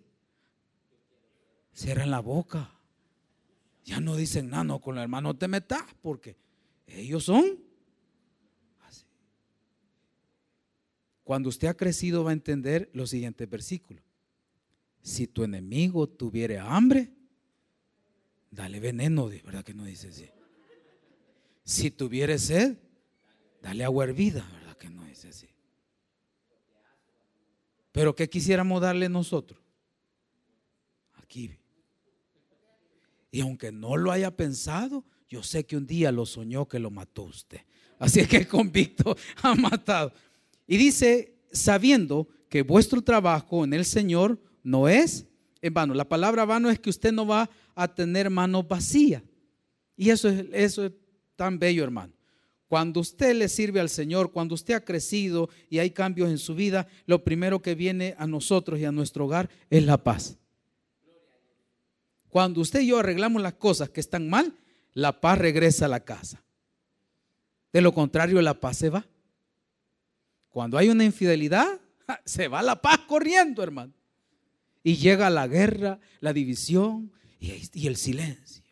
[1.73, 2.75] Cierran la boca.
[3.85, 6.37] Ya no dicen nada, no, con el hermano te metas, porque
[6.87, 7.68] ellos son
[11.29, 14.03] Cuando usted ha crecido va a entender los siguientes versículos.
[15.03, 17.13] Si tu enemigo tuviere hambre,
[18.51, 20.31] dale veneno, verdad que no dice así.
[21.65, 22.79] Si tuviere sed,
[23.61, 25.51] dale agua hervida, verdad que no dice así.
[27.93, 29.61] Pero ¿qué quisiéramos darle nosotros?
[31.23, 31.59] Aquí.
[33.31, 36.91] Y aunque no lo haya pensado, yo sé que un día lo soñó que lo
[36.91, 37.61] mató usted.
[37.99, 40.13] Así es que el convicto ha matado.
[40.69, 45.27] Y dice, sabiendo que vuestro trabajo en el Señor no es
[45.63, 45.95] en vano.
[45.95, 49.23] La palabra vano es que usted no va a tener manos vacías.
[49.97, 50.93] Y eso es, eso es
[51.35, 52.13] tan bello, hermano.
[52.69, 56.55] Cuando usted le sirve al Señor, cuando usted ha crecido y hay cambios en su
[56.55, 60.37] vida, lo primero que viene a nosotros y a nuestro hogar es la paz.
[62.29, 64.55] Cuando usted y yo arreglamos las cosas que están mal,
[64.93, 66.43] la paz regresa a la casa.
[67.73, 69.07] De lo contrario, la paz se va.
[70.51, 71.81] Cuando hay una infidelidad,
[72.25, 73.93] se va la paz corriendo, hermano.
[74.83, 78.65] Y llega la guerra, la división, Y, el silencio.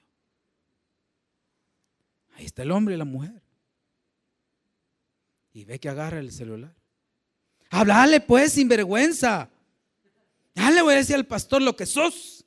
[2.35, 3.43] Ahí está el hombre y la mujer.
[5.53, 6.75] Y ve que agarra el celular.
[7.71, 9.49] Hablale pues sin vergüenza.
[10.55, 12.45] Ya le voy a decir al pastor lo que sos.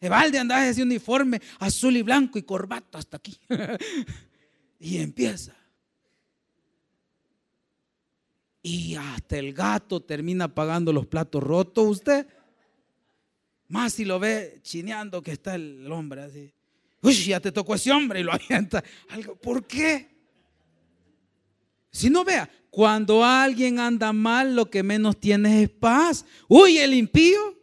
[0.00, 3.38] Evalde andaba ese uniforme azul y blanco y corbata hasta aquí.
[4.78, 5.57] y empieza.
[8.62, 12.26] Y hasta el gato termina pagando los platos rotos usted.
[13.68, 16.52] Más si lo ve chineando que está el hombre así.
[17.02, 18.82] Uy, ya te tocó ese hombre y lo avienta.
[19.42, 20.08] ¿Por qué?
[21.90, 26.24] Si no vea, cuando alguien anda mal, lo que menos tiene es paz.
[26.48, 27.56] Uy, el impío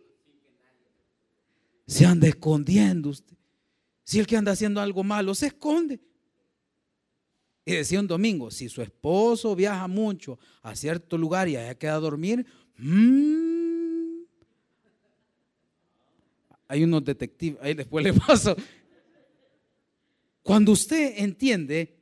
[1.87, 3.35] se anda escondiendo usted.
[4.03, 5.99] Si el que anda haciendo algo malo se esconde.
[7.65, 11.95] Y decía un domingo, si su esposo viaja mucho a cierto lugar y allá queda
[11.95, 12.45] a dormir,
[12.77, 14.21] mmm,
[16.67, 18.55] hay unos detectives, ahí después le paso.
[20.43, 21.97] Cuando usted entiende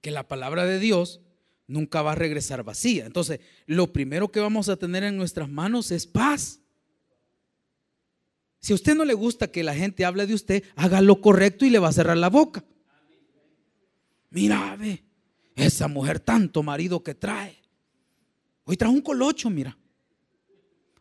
[0.00, 1.20] que la palabra de Dios
[1.66, 5.90] nunca va a regresar vacía, entonces lo primero que vamos a tener en nuestras manos
[5.90, 6.60] es paz.
[8.60, 11.64] Si a usted no le gusta que la gente hable de usted, haga lo correcto
[11.64, 12.64] y le va a cerrar la boca.
[14.32, 15.04] Mira, ve,
[15.54, 17.56] esa mujer tanto marido que trae.
[18.64, 19.76] Hoy trajo un colocho, mira.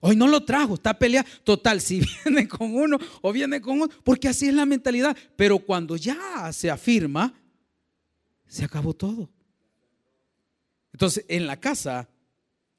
[0.01, 1.29] Hoy no lo trajo, está peleando.
[1.43, 5.15] Total, si viene con uno o viene con otro, porque así es la mentalidad.
[5.35, 7.33] Pero cuando ya se afirma,
[8.47, 9.29] se acabó todo.
[10.91, 12.09] Entonces, en la casa,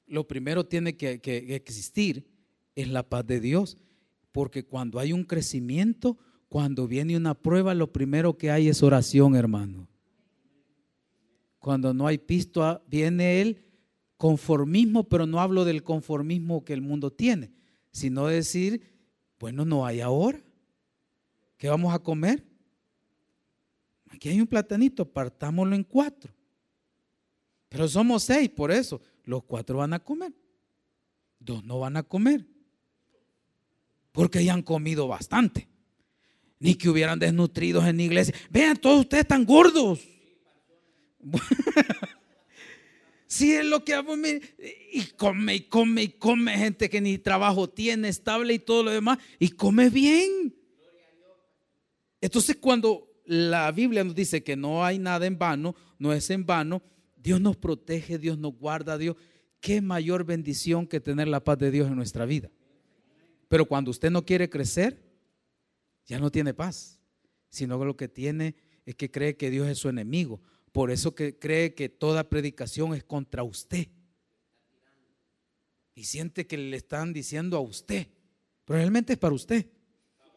[0.07, 2.29] lo primero tiene que, que existir
[2.75, 3.79] es la paz de Dios.
[4.33, 9.35] Porque cuando hay un crecimiento, cuando viene una prueba, lo primero que hay es oración,
[9.35, 9.89] hermano.
[11.63, 13.65] Cuando no hay pisto, viene el
[14.17, 17.53] conformismo, pero no hablo del conformismo que el mundo tiene,
[17.93, 18.83] sino decir,
[19.39, 20.43] bueno, no hay ahora.
[21.57, 22.45] ¿Qué vamos a comer?
[24.11, 26.35] Aquí hay un platanito, partámoslo en cuatro.
[27.69, 30.35] Pero somos seis, por eso los cuatro van a comer.
[31.39, 32.45] Dos no van a comer
[34.11, 35.69] porque ya han comido bastante.
[36.59, 38.35] Ni que hubieran desnutridos en la iglesia.
[38.51, 40.01] Vean, todos ustedes están gordos.
[43.33, 47.67] Si es lo que hago, y come y come y come gente que ni trabajo
[47.67, 50.55] tiene estable y todo lo demás, y come bien.
[52.21, 56.45] Entonces cuando la Biblia nos dice que no hay nada en vano, no es en
[56.45, 56.83] vano,
[57.17, 59.17] Dios nos protege, Dios nos guarda, Dios,
[59.61, 62.51] qué mayor bendición que tener la paz de Dios en nuestra vida.
[63.49, 65.03] Pero cuando usted no quiere crecer,
[66.05, 67.01] ya no tiene paz,
[67.49, 70.43] sino que lo que tiene es que cree que Dios es su enemigo.
[70.73, 73.89] Por eso que cree que toda predicación es contra usted.
[75.95, 78.09] Y siente que le están diciendo a usted.
[78.65, 79.67] Pero realmente es para usted.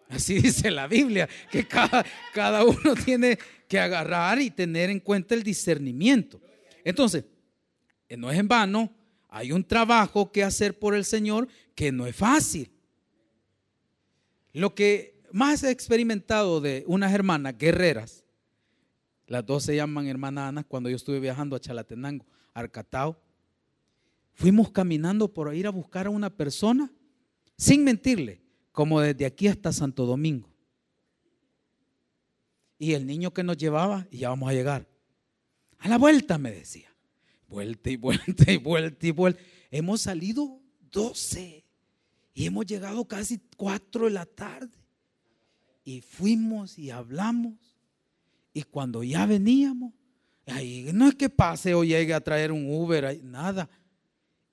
[0.10, 5.34] Así dice la Biblia, que cada, cada uno tiene que agarrar y tener en cuenta
[5.34, 6.41] el discernimiento.
[6.84, 7.26] Entonces,
[8.10, 8.93] eh, no es en vano,
[9.30, 12.71] hay un trabajo que hacer por el Señor que no es fácil.
[14.54, 18.24] Lo que más he experimentado de unas hermanas guerreras,
[19.27, 23.19] las dos se llaman hermana Ana, cuando yo estuve viajando a Chalatenango, Arcatao,
[24.33, 26.91] fuimos caminando por ir a buscar a una persona,
[27.57, 30.49] sin mentirle, como desde aquí hasta Santo Domingo.
[32.77, 34.88] Y el niño que nos llevaba, y ya vamos a llegar.
[35.79, 36.93] A la vuelta, me decía.
[37.47, 39.41] Vuelta y vuelta y vuelta y vuelta.
[39.71, 40.59] Hemos salido
[40.91, 41.65] 12
[42.33, 44.77] y hemos llegado casi cuatro de la tarde.
[45.83, 47.74] Y fuimos y hablamos.
[48.56, 49.91] Y cuando ya veníamos,
[50.48, 53.70] ahí no es que pase o llegue a traer un Uber, nada.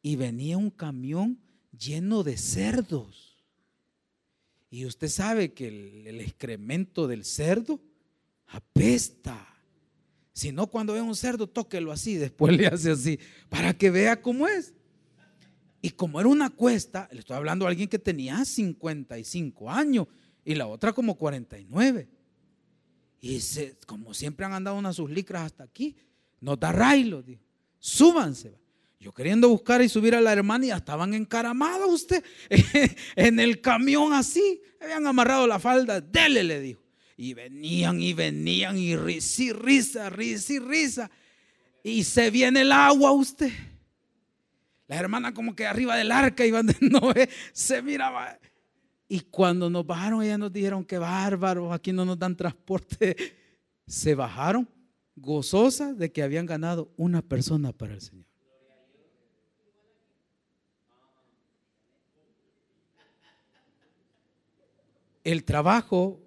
[0.02, 1.38] Y venía un camión
[1.70, 3.38] lleno de cerdos.
[4.70, 7.80] Y usted sabe que el, el excremento del cerdo
[8.48, 9.38] apesta.
[10.32, 14.20] Si no, cuando ve un cerdo, tóquelo así, después le hace así, para que vea
[14.20, 14.74] cómo es.
[15.80, 20.08] Y como era una cuesta, le estoy hablando a alguien que tenía 55 años
[20.44, 22.08] y la otra como 49.
[23.24, 23.40] Y
[23.86, 25.96] como siempre han andado unas sus licras hasta aquí,
[26.40, 27.40] nos da railo, dijo,
[27.78, 28.60] súbanse.
[28.98, 32.24] Yo queriendo buscar y subir a la hermana y ya estaban encaramados usted
[33.16, 34.60] en el camión así.
[34.80, 36.82] Habían amarrado la falda, dele, le dijo.
[37.16, 41.10] Y venían y venían y risa y risa, risa y risa.
[41.84, 43.52] Y se viene el agua usted.
[44.88, 48.36] Las hermanas como que arriba del arca iban de Noé, se miraba.
[49.12, 53.14] Y cuando nos bajaron, ellas nos dijeron que bárbaros, aquí no nos dan transporte.
[53.86, 54.66] Se bajaron
[55.14, 58.24] gozosas de que habían ganado una persona para el Señor.
[65.24, 66.18] el trabajo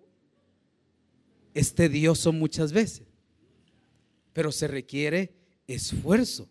[1.55, 3.07] es tedioso muchas veces,
[4.31, 5.33] pero se requiere
[5.67, 6.47] esfuerzo.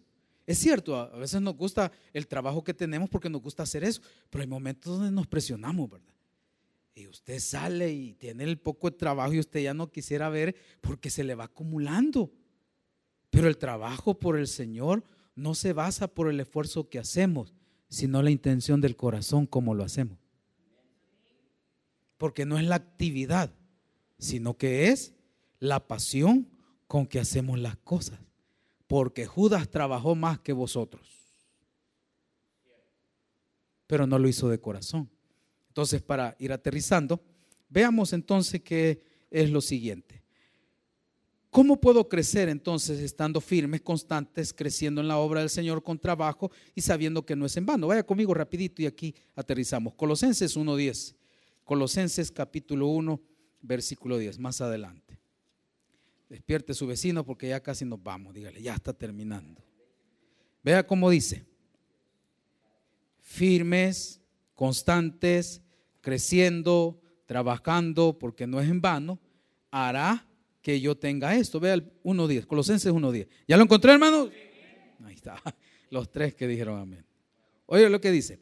[0.46, 4.02] Es cierto, a veces nos gusta el trabajo que tenemos porque nos gusta hacer eso,
[4.30, 6.13] pero hay momentos donde nos presionamos, ¿verdad?
[6.94, 10.54] Y usted sale y tiene el poco de trabajo y usted ya no quisiera ver
[10.80, 12.32] porque se le va acumulando.
[13.30, 15.02] Pero el trabajo por el Señor
[15.34, 17.52] no se basa por el esfuerzo que hacemos,
[17.88, 20.18] sino la intención del corazón como lo hacemos.
[22.16, 23.52] Porque no es la actividad,
[24.18, 25.14] sino que es
[25.58, 26.48] la pasión
[26.86, 28.20] con que hacemos las cosas
[28.86, 31.02] porque Judas trabajó más que vosotros.
[33.86, 35.10] Pero no lo hizo de corazón.
[35.74, 37.20] Entonces, para ir aterrizando,
[37.68, 40.22] veamos entonces qué es lo siguiente.
[41.50, 46.52] ¿Cómo puedo crecer entonces estando firmes, constantes, creciendo en la obra del Señor con trabajo
[46.76, 47.88] y sabiendo que no es en vano?
[47.88, 49.94] Vaya conmigo rapidito y aquí aterrizamos.
[49.94, 51.16] Colosenses 1.10.
[51.64, 53.20] Colosenses capítulo 1,
[53.60, 55.18] versículo 10, más adelante.
[56.28, 58.32] Despierte su vecino porque ya casi nos vamos.
[58.32, 59.60] Dígale, ya está terminando.
[60.62, 61.44] Vea cómo dice.
[63.18, 64.20] Firmes,
[64.54, 65.63] constantes,
[66.04, 69.18] creciendo, trabajando, porque no es en vano,
[69.70, 70.24] hará
[70.62, 71.58] que yo tenga esto.
[71.58, 73.26] Vea el 1.10, Colosenses 1.10.
[73.48, 74.28] ¿Ya lo encontré, hermano?
[75.04, 75.36] Ahí está.
[75.90, 77.04] Los tres que dijeron amén.
[77.66, 78.38] Oye lo que dice.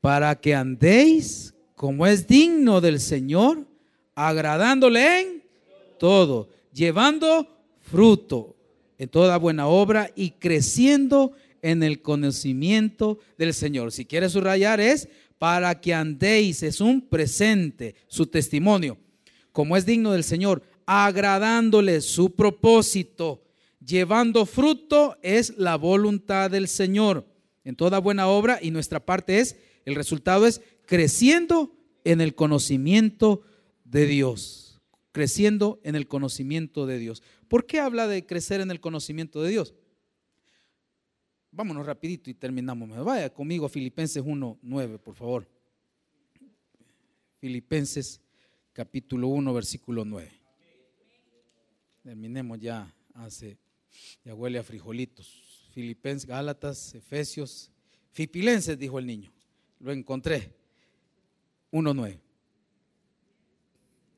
[0.00, 3.66] Para que andéis como es digno del Señor,
[4.14, 5.42] agradándole en
[5.98, 7.48] todo llevando
[7.80, 8.54] fruto
[8.98, 13.92] en toda buena obra y creciendo en el conocimiento del Señor.
[13.92, 18.98] Si quiere subrayar es para que andéis, es un presente, su testimonio,
[19.52, 23.44] como es digno del Señor, agradándole su propósito,
[23.84, 27.26] llevando fruto es la voluntad del Señor
[27.64, 33.42] en toda buena obra y nuestra parte es, el resultado es creciendo en el conocimiento
[33.84, 34.68] de Dios
[35.18, 37.24] creciendo en el conocimiento de Dios.
[37.48, 39.74] ¿Por qué habla de crecer en el conocimiento de Dios?
[41.50, 42.88] Vámonos rapidito y terminamos.
[43.04, 45.48] Vaya conmigo a Filipenses 1.9, por favor.
[47.38, 48.20] Filipenses
[48.72, 50.30] capítulo 1, versículo 9.
[52.02, 53.58] Terminemos ya hace,
[54.24, 55.70] ya huele a frijolitos.
[55.72, 57.70] Filipenses, Gálatas, Efesios,
[58.12, 59.32] Fipilenses, dijo el niño.
[59.80, 60.54] Lo encontré.
[61.70, 62.18] 1.9.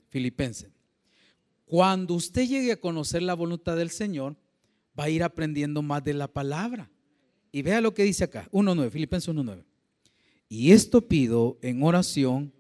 [0.09, 0.70] Filipenses.
[1.66, 4.37] Cuando usted llegue a conocer la voluntad del Señor,
[4.99, 6.91] va a ir aprendiendo más de la palabra.
[7.53, 9.64] Y vea lo que dice acá, 1.9, Filipenses 1.9.
[10.48, 12.53] Y esto pido en oración,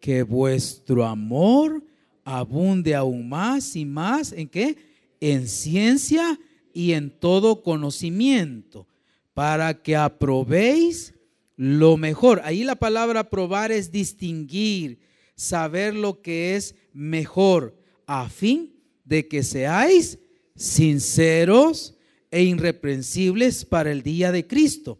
[0.00, 1.82] que vuestro amor
[2.24, 4.76] abunde aún más y más en qué?
[5.20, 6.38] En ciencia
[6.74, 8.86] y en todo conocimiento,
[9.32, 11.14] para que aprobéis
[11.56, 12.42] lo mejor.
[12.44, 14.98] Ahí la palabra probar es distinguir,
[15.34, 17.74] saber lo que es mejor
[18.06, 20.18] a fin de que seáis
[20.54, 21.94] sinceros
[22.34, 24.98] e irreprensibles para el día de Cristo,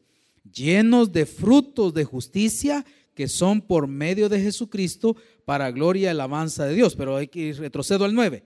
[0.53, 6.65] llenos de frutos de justicia que son por medio de Jesucristo para gloria y alabanza
[6.65, 6.95] de Dios.
[6.95, 8.45] Pero hay que retrocedo al 9.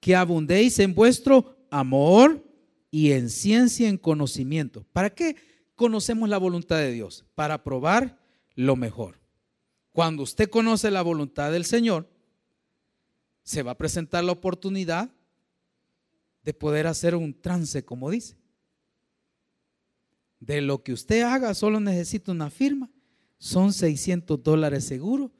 [0.00, 2.42] Que abundéis en vuestro amor
[2.90, 4.86] y en ciencia en conocimiento.
[4.90, 5.36] ¿Para qué
[5.74, 7.26] conocemos la voluntad de Dios?
[7.34, 8.18] Para probar
[8.54, 9.20] lo mejor.
[9.92, 12.08] Cuando usted conoce la voluntad del Señor,
[13.42, 15.10] se va a presentar la oportunidad
[16.42, 18.36] de poder hacer un trance, como dice.
[20.38, 22.90] De lo que usted haga, solo necesita una firma.
[23.38, 25.32] Son 600 dólares seguro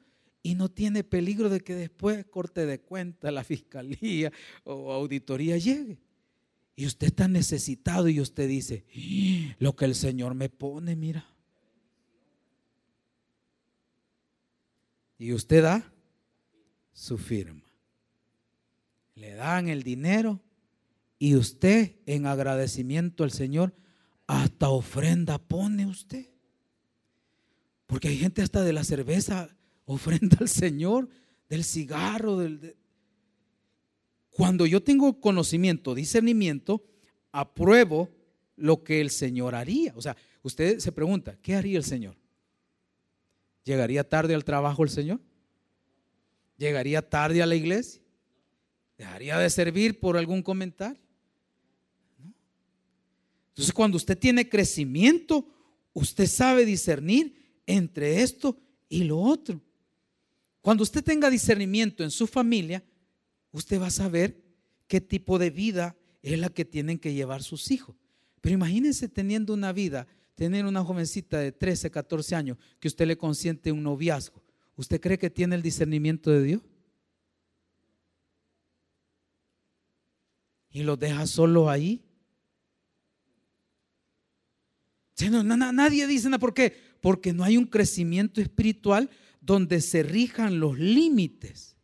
[0.43, 4.31] y no tiene peligro de que después corte de cuenta la fiscalía
[4.63, 5.99] o auditoría llegue.
[6.75, 9.55] Y usted está necesitado y usted dice, ¡Ah!
[9.59, 11.27] lo que el Señor me pone, mira.
[15.17, 15.93] Y usted da
[16.93, 17.71] su firma
[19.21, 20.39] le dan el dinero
[21.21, 23.75] y usted en agradecimiento al Señor
[24.25, 26.25] hasta ofrenda pone usted.
[27.85, 29.55] Porque hay gente hasta de la cerveza
[29.85, 31.09] ofrenda al Señor,
[31.47, 32.75] del cigarro, del...
[34.31, 36.83] Cuando yo tengo conocimiento, discernimiento,
[37.31, 38.09] apruebo
[38.55, 39.93] lo que el Señor haría.
[39.95, 42.17] O sea, usted se pregunta, ¿qué haría el Señor?
[43.63, 45.21] ¿Llegaría tarde al trabajo el Señor?
[46.57, 48.01] ¿Llegaría tarde a la iglesia?
[48.97, 51.00] ¿Dejaría de servir por algún comentario?
[53.51, 55.47] Entonces cuando usted tiene crecimiento,
[55.93, 58.57] usted sabe discernir entre esto
[58.89, 59.61] y lo otro.
[60.61, 62.83] Cuando usted tenga discernimiento en su familia,
[63.51, 64.41] usted va a saber
[64.87, 67.95] qué tipo de vida es la que tienen que llevar sus hijos.
[68.41, 73.17] Pero imagínense teniendo una vida, tener una jovencita de 13, 14 años, que usted le
[73.17, 74.41] consiente un noviazgo
[74.75, 76.61] ¿Usted cree que tiene el discernimiento de Dios?
[80.71, 82.01] Y los deja solo ahí.
[85.29, 86.39] Nadie dice nada.
[86.39, 86.75] ¿Por qué?
[87.01, 89.09] Porque no hay un crecimiento espiritual
[89.41, 91.75] donde se rijan los límites.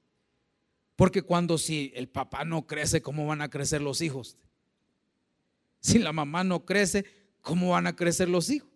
[0.95, 4.37] Porque cuando si el papá no crece, ¿cómo van a crecer los hijos?
[5.79, 7.05] Si la mamá no crece,
[7.41, 8.69] ¿cómo van a crecer los hijos?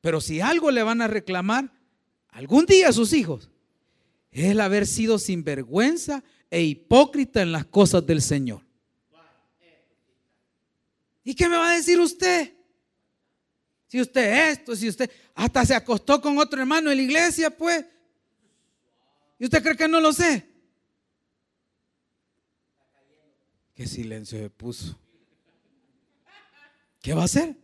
[0.00, 1.72] Pero si algo le van a reclamar
[2.28, 3.50] algún día a sus hijos,
[4.30, 8.62] es el haber sido sinvergüenza e hipócrita en las cosas del Señor.
[11.24, 12.55] ¿Y qué me va a decir usted?
[13.86, 17.84] Si usted esto, si usted hasta se acostó con otro hermano en la iglesia, pues.
[19.38, 20.46] ¿Y usted cree que no lo sé?
[23.74, 24.98] Qué silencio se puso.
[27.00, 27.56] ¿Qué va a hacer?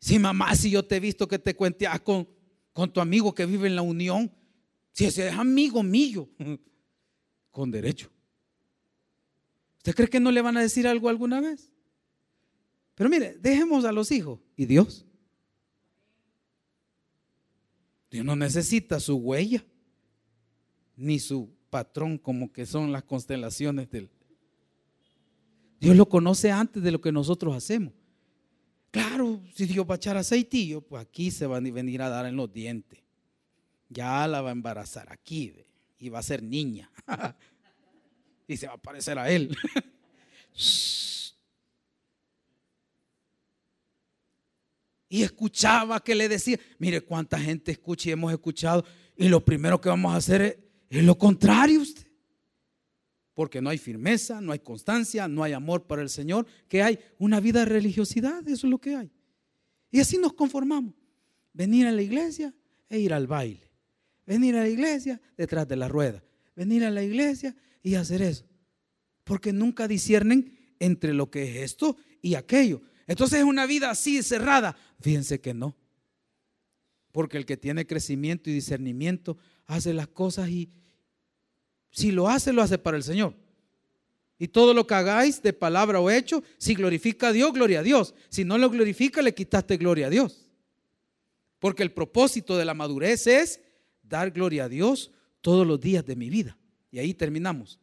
[0.00, 2.28] Si mamá, si yo te he visto que te cuenteas con,
[2.72, 4.32] con tu amigo que vive en la unión,
[4.90, 6.28] si ese es amigo mío,
[7.50, 8.10] con derecho.
[9.76, 11.72] ¿Usted cree que no le van a decir algo alguna vez?
[12.94, 15.06] Pero mire, dejemos a los hijos y Dios.
[18.12, 19.64] Dios no necesita su huella,
[20.96, 24.10] ni su patrón como que son las constelaciones del...
[25.80, 27.94] Dios lo conoce antes de lo que nosotros hacemos.
[28.90, 32.26] Claro, si Dios va a echar aceitillo, pues aquí se va a venir a dar
[32.26, 33.00] en los dientes.
[33.88, 35.54] Ya la va a embarazar aquí
[35.98, 36.90] y va a ser niña.
[38.46, 39.56] y se va a parecer a él.
[45.12, 48.82] y escuchaba que le decía, mire cuánta gente escucha y hemos escuchado,
[49.14, 50.58] y lo primero que vamos a hacer
[50.88, 52.06] es, lo contrario usted
[53.34, 56.98] porque no hay firmeza, no hay constancia, no hay amor para el Señor, que hay
[57.18, 59.12] una vida de religiosidad, eso es lo que hay.
[59.90, 60.94] Y así nos conformamos.
[61.52, 62.54] Venir a la iglesia
[62.88, 63.70] e ir al baile.
[64.26, 66.24] Venir a la iglesia detrás de la rueda.
[66.56, 68.46] Venir a la iglesia y hacer eso.
[69.24, 72.80] Porque nunca disciernen entre lo que es esto y aquello.
[73.06, 74.76] Entonces es una vida así cerrada.
[75.00, 75.74] Fíjense que no.
[77.10, 79.36] Porque el que tiene crecimiento y discernimiento
[79.66, 80.70] hace las cosas y,
[81.90, 83.34] si lo hace, lo hace para el Señor.
[84.38, 87.82] Y todo lo que hagáis de palabra o hecho, si glorifica a Dios, gloria a
[87.82, 88.14] Dios.
[88.28, 90.50] Si no lo glorifica, le quitaste gloria a Dios.
[91.58, 93.60] Porque el propósito de la madurez es
[94.02, 96.58] dar gloria a Dios todos los días de mi vida.
[96.90, 97.78] Y ahí terminamos.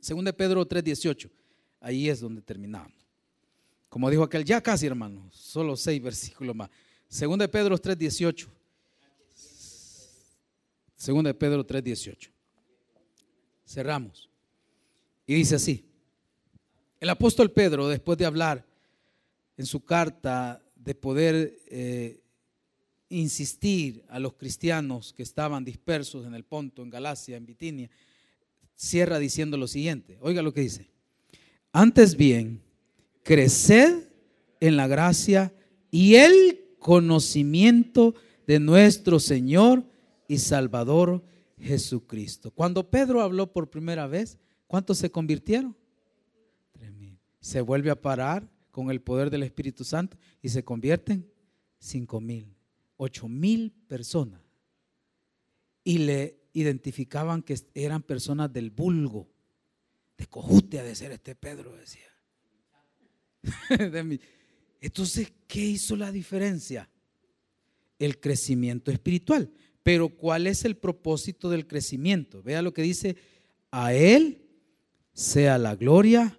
[0.00, 1.30] Según de Pedro 3:18.
[1.78, 3.03] Ahí es donde terminamos.
[3.94, 6.68] Como dijo aquel, ya casi hermano, solo seis versículos más.
[7.06, 8.48] Según de Pedro 3:18.
[10.96, 12.28] Según de Pedro 3:18.
[13.64, 14.28] Cerramos.
[15.28, 15.84] Y dice así,
[16.98, 18.66] el apóstol Pedro, después de hablar
[19.56, 22.20] en su carta de poder eh,
[23.10, 27.88] insistir a los cristianos que estaban dispersos en el Ponto, en Galacia, en Bitinia,
[28.74, 30.18] cierra diciendo lo siguiente.
[30.20, 30.88] Oiga lo que dice.
[31.70, 32.63] Antes bien,
[33.24, 34.04] creced
[34.60, 35.52] en la gracia
[35.90, 38.14] y el conocimiento
[38.46, 39.84] de nuestro Señor
[40.28, 41.24] y Salvador
[41.58, 42.50] Jesucristo.
[42.52, 45.76] Cuando Pedro habló por primera vez, ¿cuántos se convirtieron?
[47.40, 51.30] Se vuelve a parar con el poder del Espíritu Santo y se convierten
[51.78, 52.54] cinco mil,
[52.96, 54.40] ocho mil personas.
[55.82, 59.28] Y le identificaban que eran personas del vulgo,
[60.16, 62.13] de cojute de ser este Pedro, decía.
[64.80, 66.88] Entonces, ¿qué hizo la diferencia?
[67.98, 69.50] El crecimiento espiritual.
[69.82, 72.42] Pero ¿cuál es el propósito del crecimiento?
[72.42, 73.16] Vea lo que dice,
[73.70, 74.42] a Él
[75.12, 76.38] sea la gloria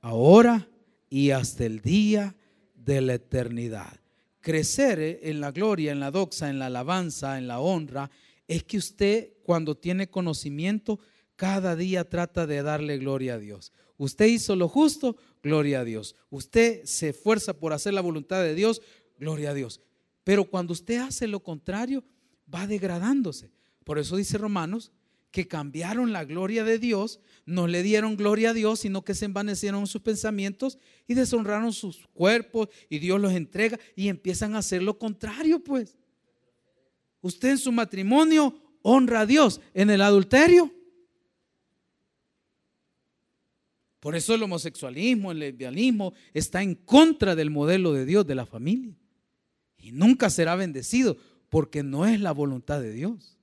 [0.00, 0.68] ahora
[1.08, 2.36] y hasta el día
[2.74, 4.00] de la eternidad.
[4.40, 8.10] Crecer en la gloria, en la doxa, en la alabanza, en la honra,
[8.46, 11.00] es que usted cuando tiene conocimiento,
[11.36, 13.72] cada día trata de darle gloria a Dios.
[13.98, 16.16] Usted hizo lo justo, gloria a Dios.
[16.30, 18.82] Usted se esfuerza por hacer la voluntad de Dios,
[19.18, 19.80] gloria a Dios.
[20.24, 22.04] Pero cuando usted hace lo contrario,
[22.52, 23.50] va degradándose.
[23.84, 24.92] Por eso dice Romanos
[25.30, 29.26] que cambiaron la gloria de Dios, no le dieron gloria a Dios, sino que se
[29.26, 34.82] envanecieron sus pensamientos y deshonraron sus cuerpos y Dios los entrega y empiezan a hacer
[34.82, 35.98] lo contrario, pues.
[37.20, 40.72] Usted en su matrimonio honra a Dios, en el adulterio.
[44.06, 48.46] Por eso el homosexualismo, el lesbianismo está en contra del modelo de Dios de la
[48.46, 48.94] familia.
[49.78, 51.16] Y nunca será bendecido
[51.48, 53.36] porque no es la voluntad de Dios.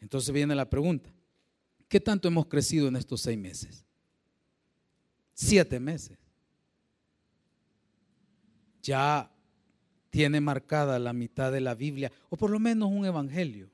[0.00, 1.10] Entonces viene la pregunta,
[1.88, 3.86] ¿qué tanto hemos crecido en estos seis meses?
[5.32, 6.18] Siete meses.
[8.82, 9.34] Ya
[10.10, 13.70] tiene marcada la mitad de la Biblia, o por lo menos un evangelio.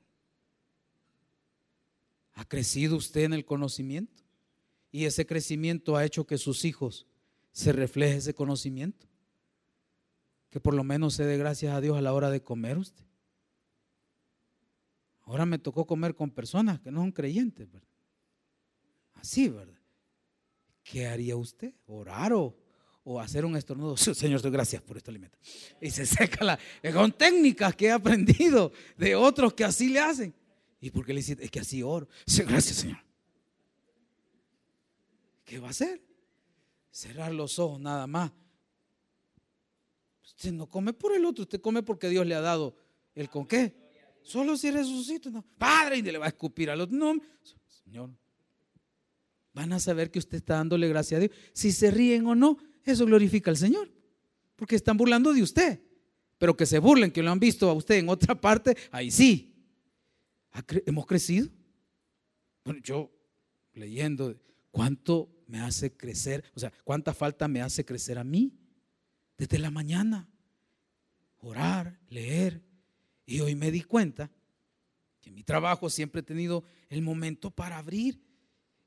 [2.34, 4.23] ¿Ha crecido usted en el conocimiento?
[4.94, 7.08] Y ese crecimiento ha hecho que sus hijos
[7.50, 9.08] se refleje ese conocimiento.
[10.50, 13.04] Que por lo menos se dé gracias a Dios a la hora de comer usted.
[15.22, 17.88] Ahora me tocó comer con personas que no son creyentes, ¿verdad?
[19.14, 19.80] Así, ¿verdad?
[20.84, 21.74] ¿Qué haría usted?
[21.86, 22.54] ¿Orar o,
[23.20, 23.96] hacer un estornudo?
[23.96, 25.36] Señor, gracias por este alimento.
[25.80, 26.58] Y se seca la...
[26.92, 30.32] Son técnicas que he aprendido de otros que así le hacen.
[30.80, 31.36] ¿Y por qué le dice?
[31.40, 32.06] Es que así oro.
[32.46, 32.98] Gracias, Señor.
[35.44, 36.02] ¿Qué va a hacer?
[36.90, 38.32] Cerrar los ojos nada más.
[40.24, 42.76] Usted no come por el otro, usted come porque Dios le ha dado
[43.14, 43.84] el con qué.
[44.22, 45.30] Solo si resucita.
[45.30, 45.44] No.
[45.58, 46.96] Padre, y le va a escupir al otro.
[46.96, 47.20] No,
[47.68, 48.10] Señor.
[49.52, 51.32] Van a saber que usted está dándole gracia a Dios.
[51.52, 53.92] Si se ríen o no, eso glorifica al Señor.
[54.56, 55.80] Porque están burlando de usted.
[56.38, 59.54] Pero que se burlen, que lo han visto a usted en otra parte, ahí sí.
[60.86, 61.48] ¿Hemos crecido?
[62.64, 63.10] Bueno, yo
[63.74, 64.34] leyendo,
[64.74, 66.42] ¿cuánto me hace crecer?
[66.56, 68.58] O sea, ¿cuánta falta me hace crecer a mí?
[69.38, 70.28] Desde la mañana.
[71.36, 72.60] Orar, leer.
[73.24, 74.32] Y hoy me di cuenta
[75.20, 78.20] que en mi trabajo siempre he tenido el momento para abrir.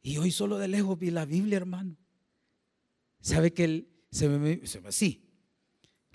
[0.01, 1.95] Y hoy solo de lejos vi la Biblia, hermano.
[3.21, 5.23] ¿Sabe que él se ve, se ve así?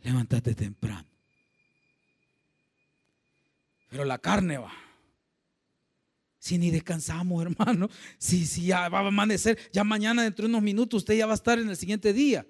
[0.03, 1.09] Levántate temprano.
[3.89, 4.73] Pero la carne va.
[6.43, 7.89] Si ni descansamos, hermano.
[8.19, 11.35] Si, si ya va a amanecer, ya mañana dentro de unos minutos usted ya va
[11.35, 12.45] a estar en el siguiente día.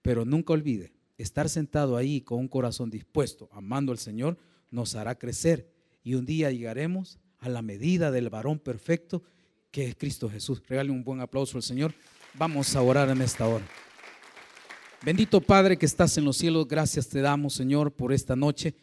[0.00, 4.38] Pero nunca olvide, estar sentado ahí con un corazón dispuesto, amando al Señor,
[4.70, 5.72] nos hará crecer.
[6.04, 9.24] Y un día llegaremos a la medida del varón perfecto
[9.72, 10.62] que es Cristo Jesús.
[10.68, 11.92] Regale un buen aplauso al Señor.
[12.34, 13.66] Vamos a orar en esta hora.
[15.04, 18.76] Bendito Padre que estás en los cielos, gracias te damos, Señor, por esta noche.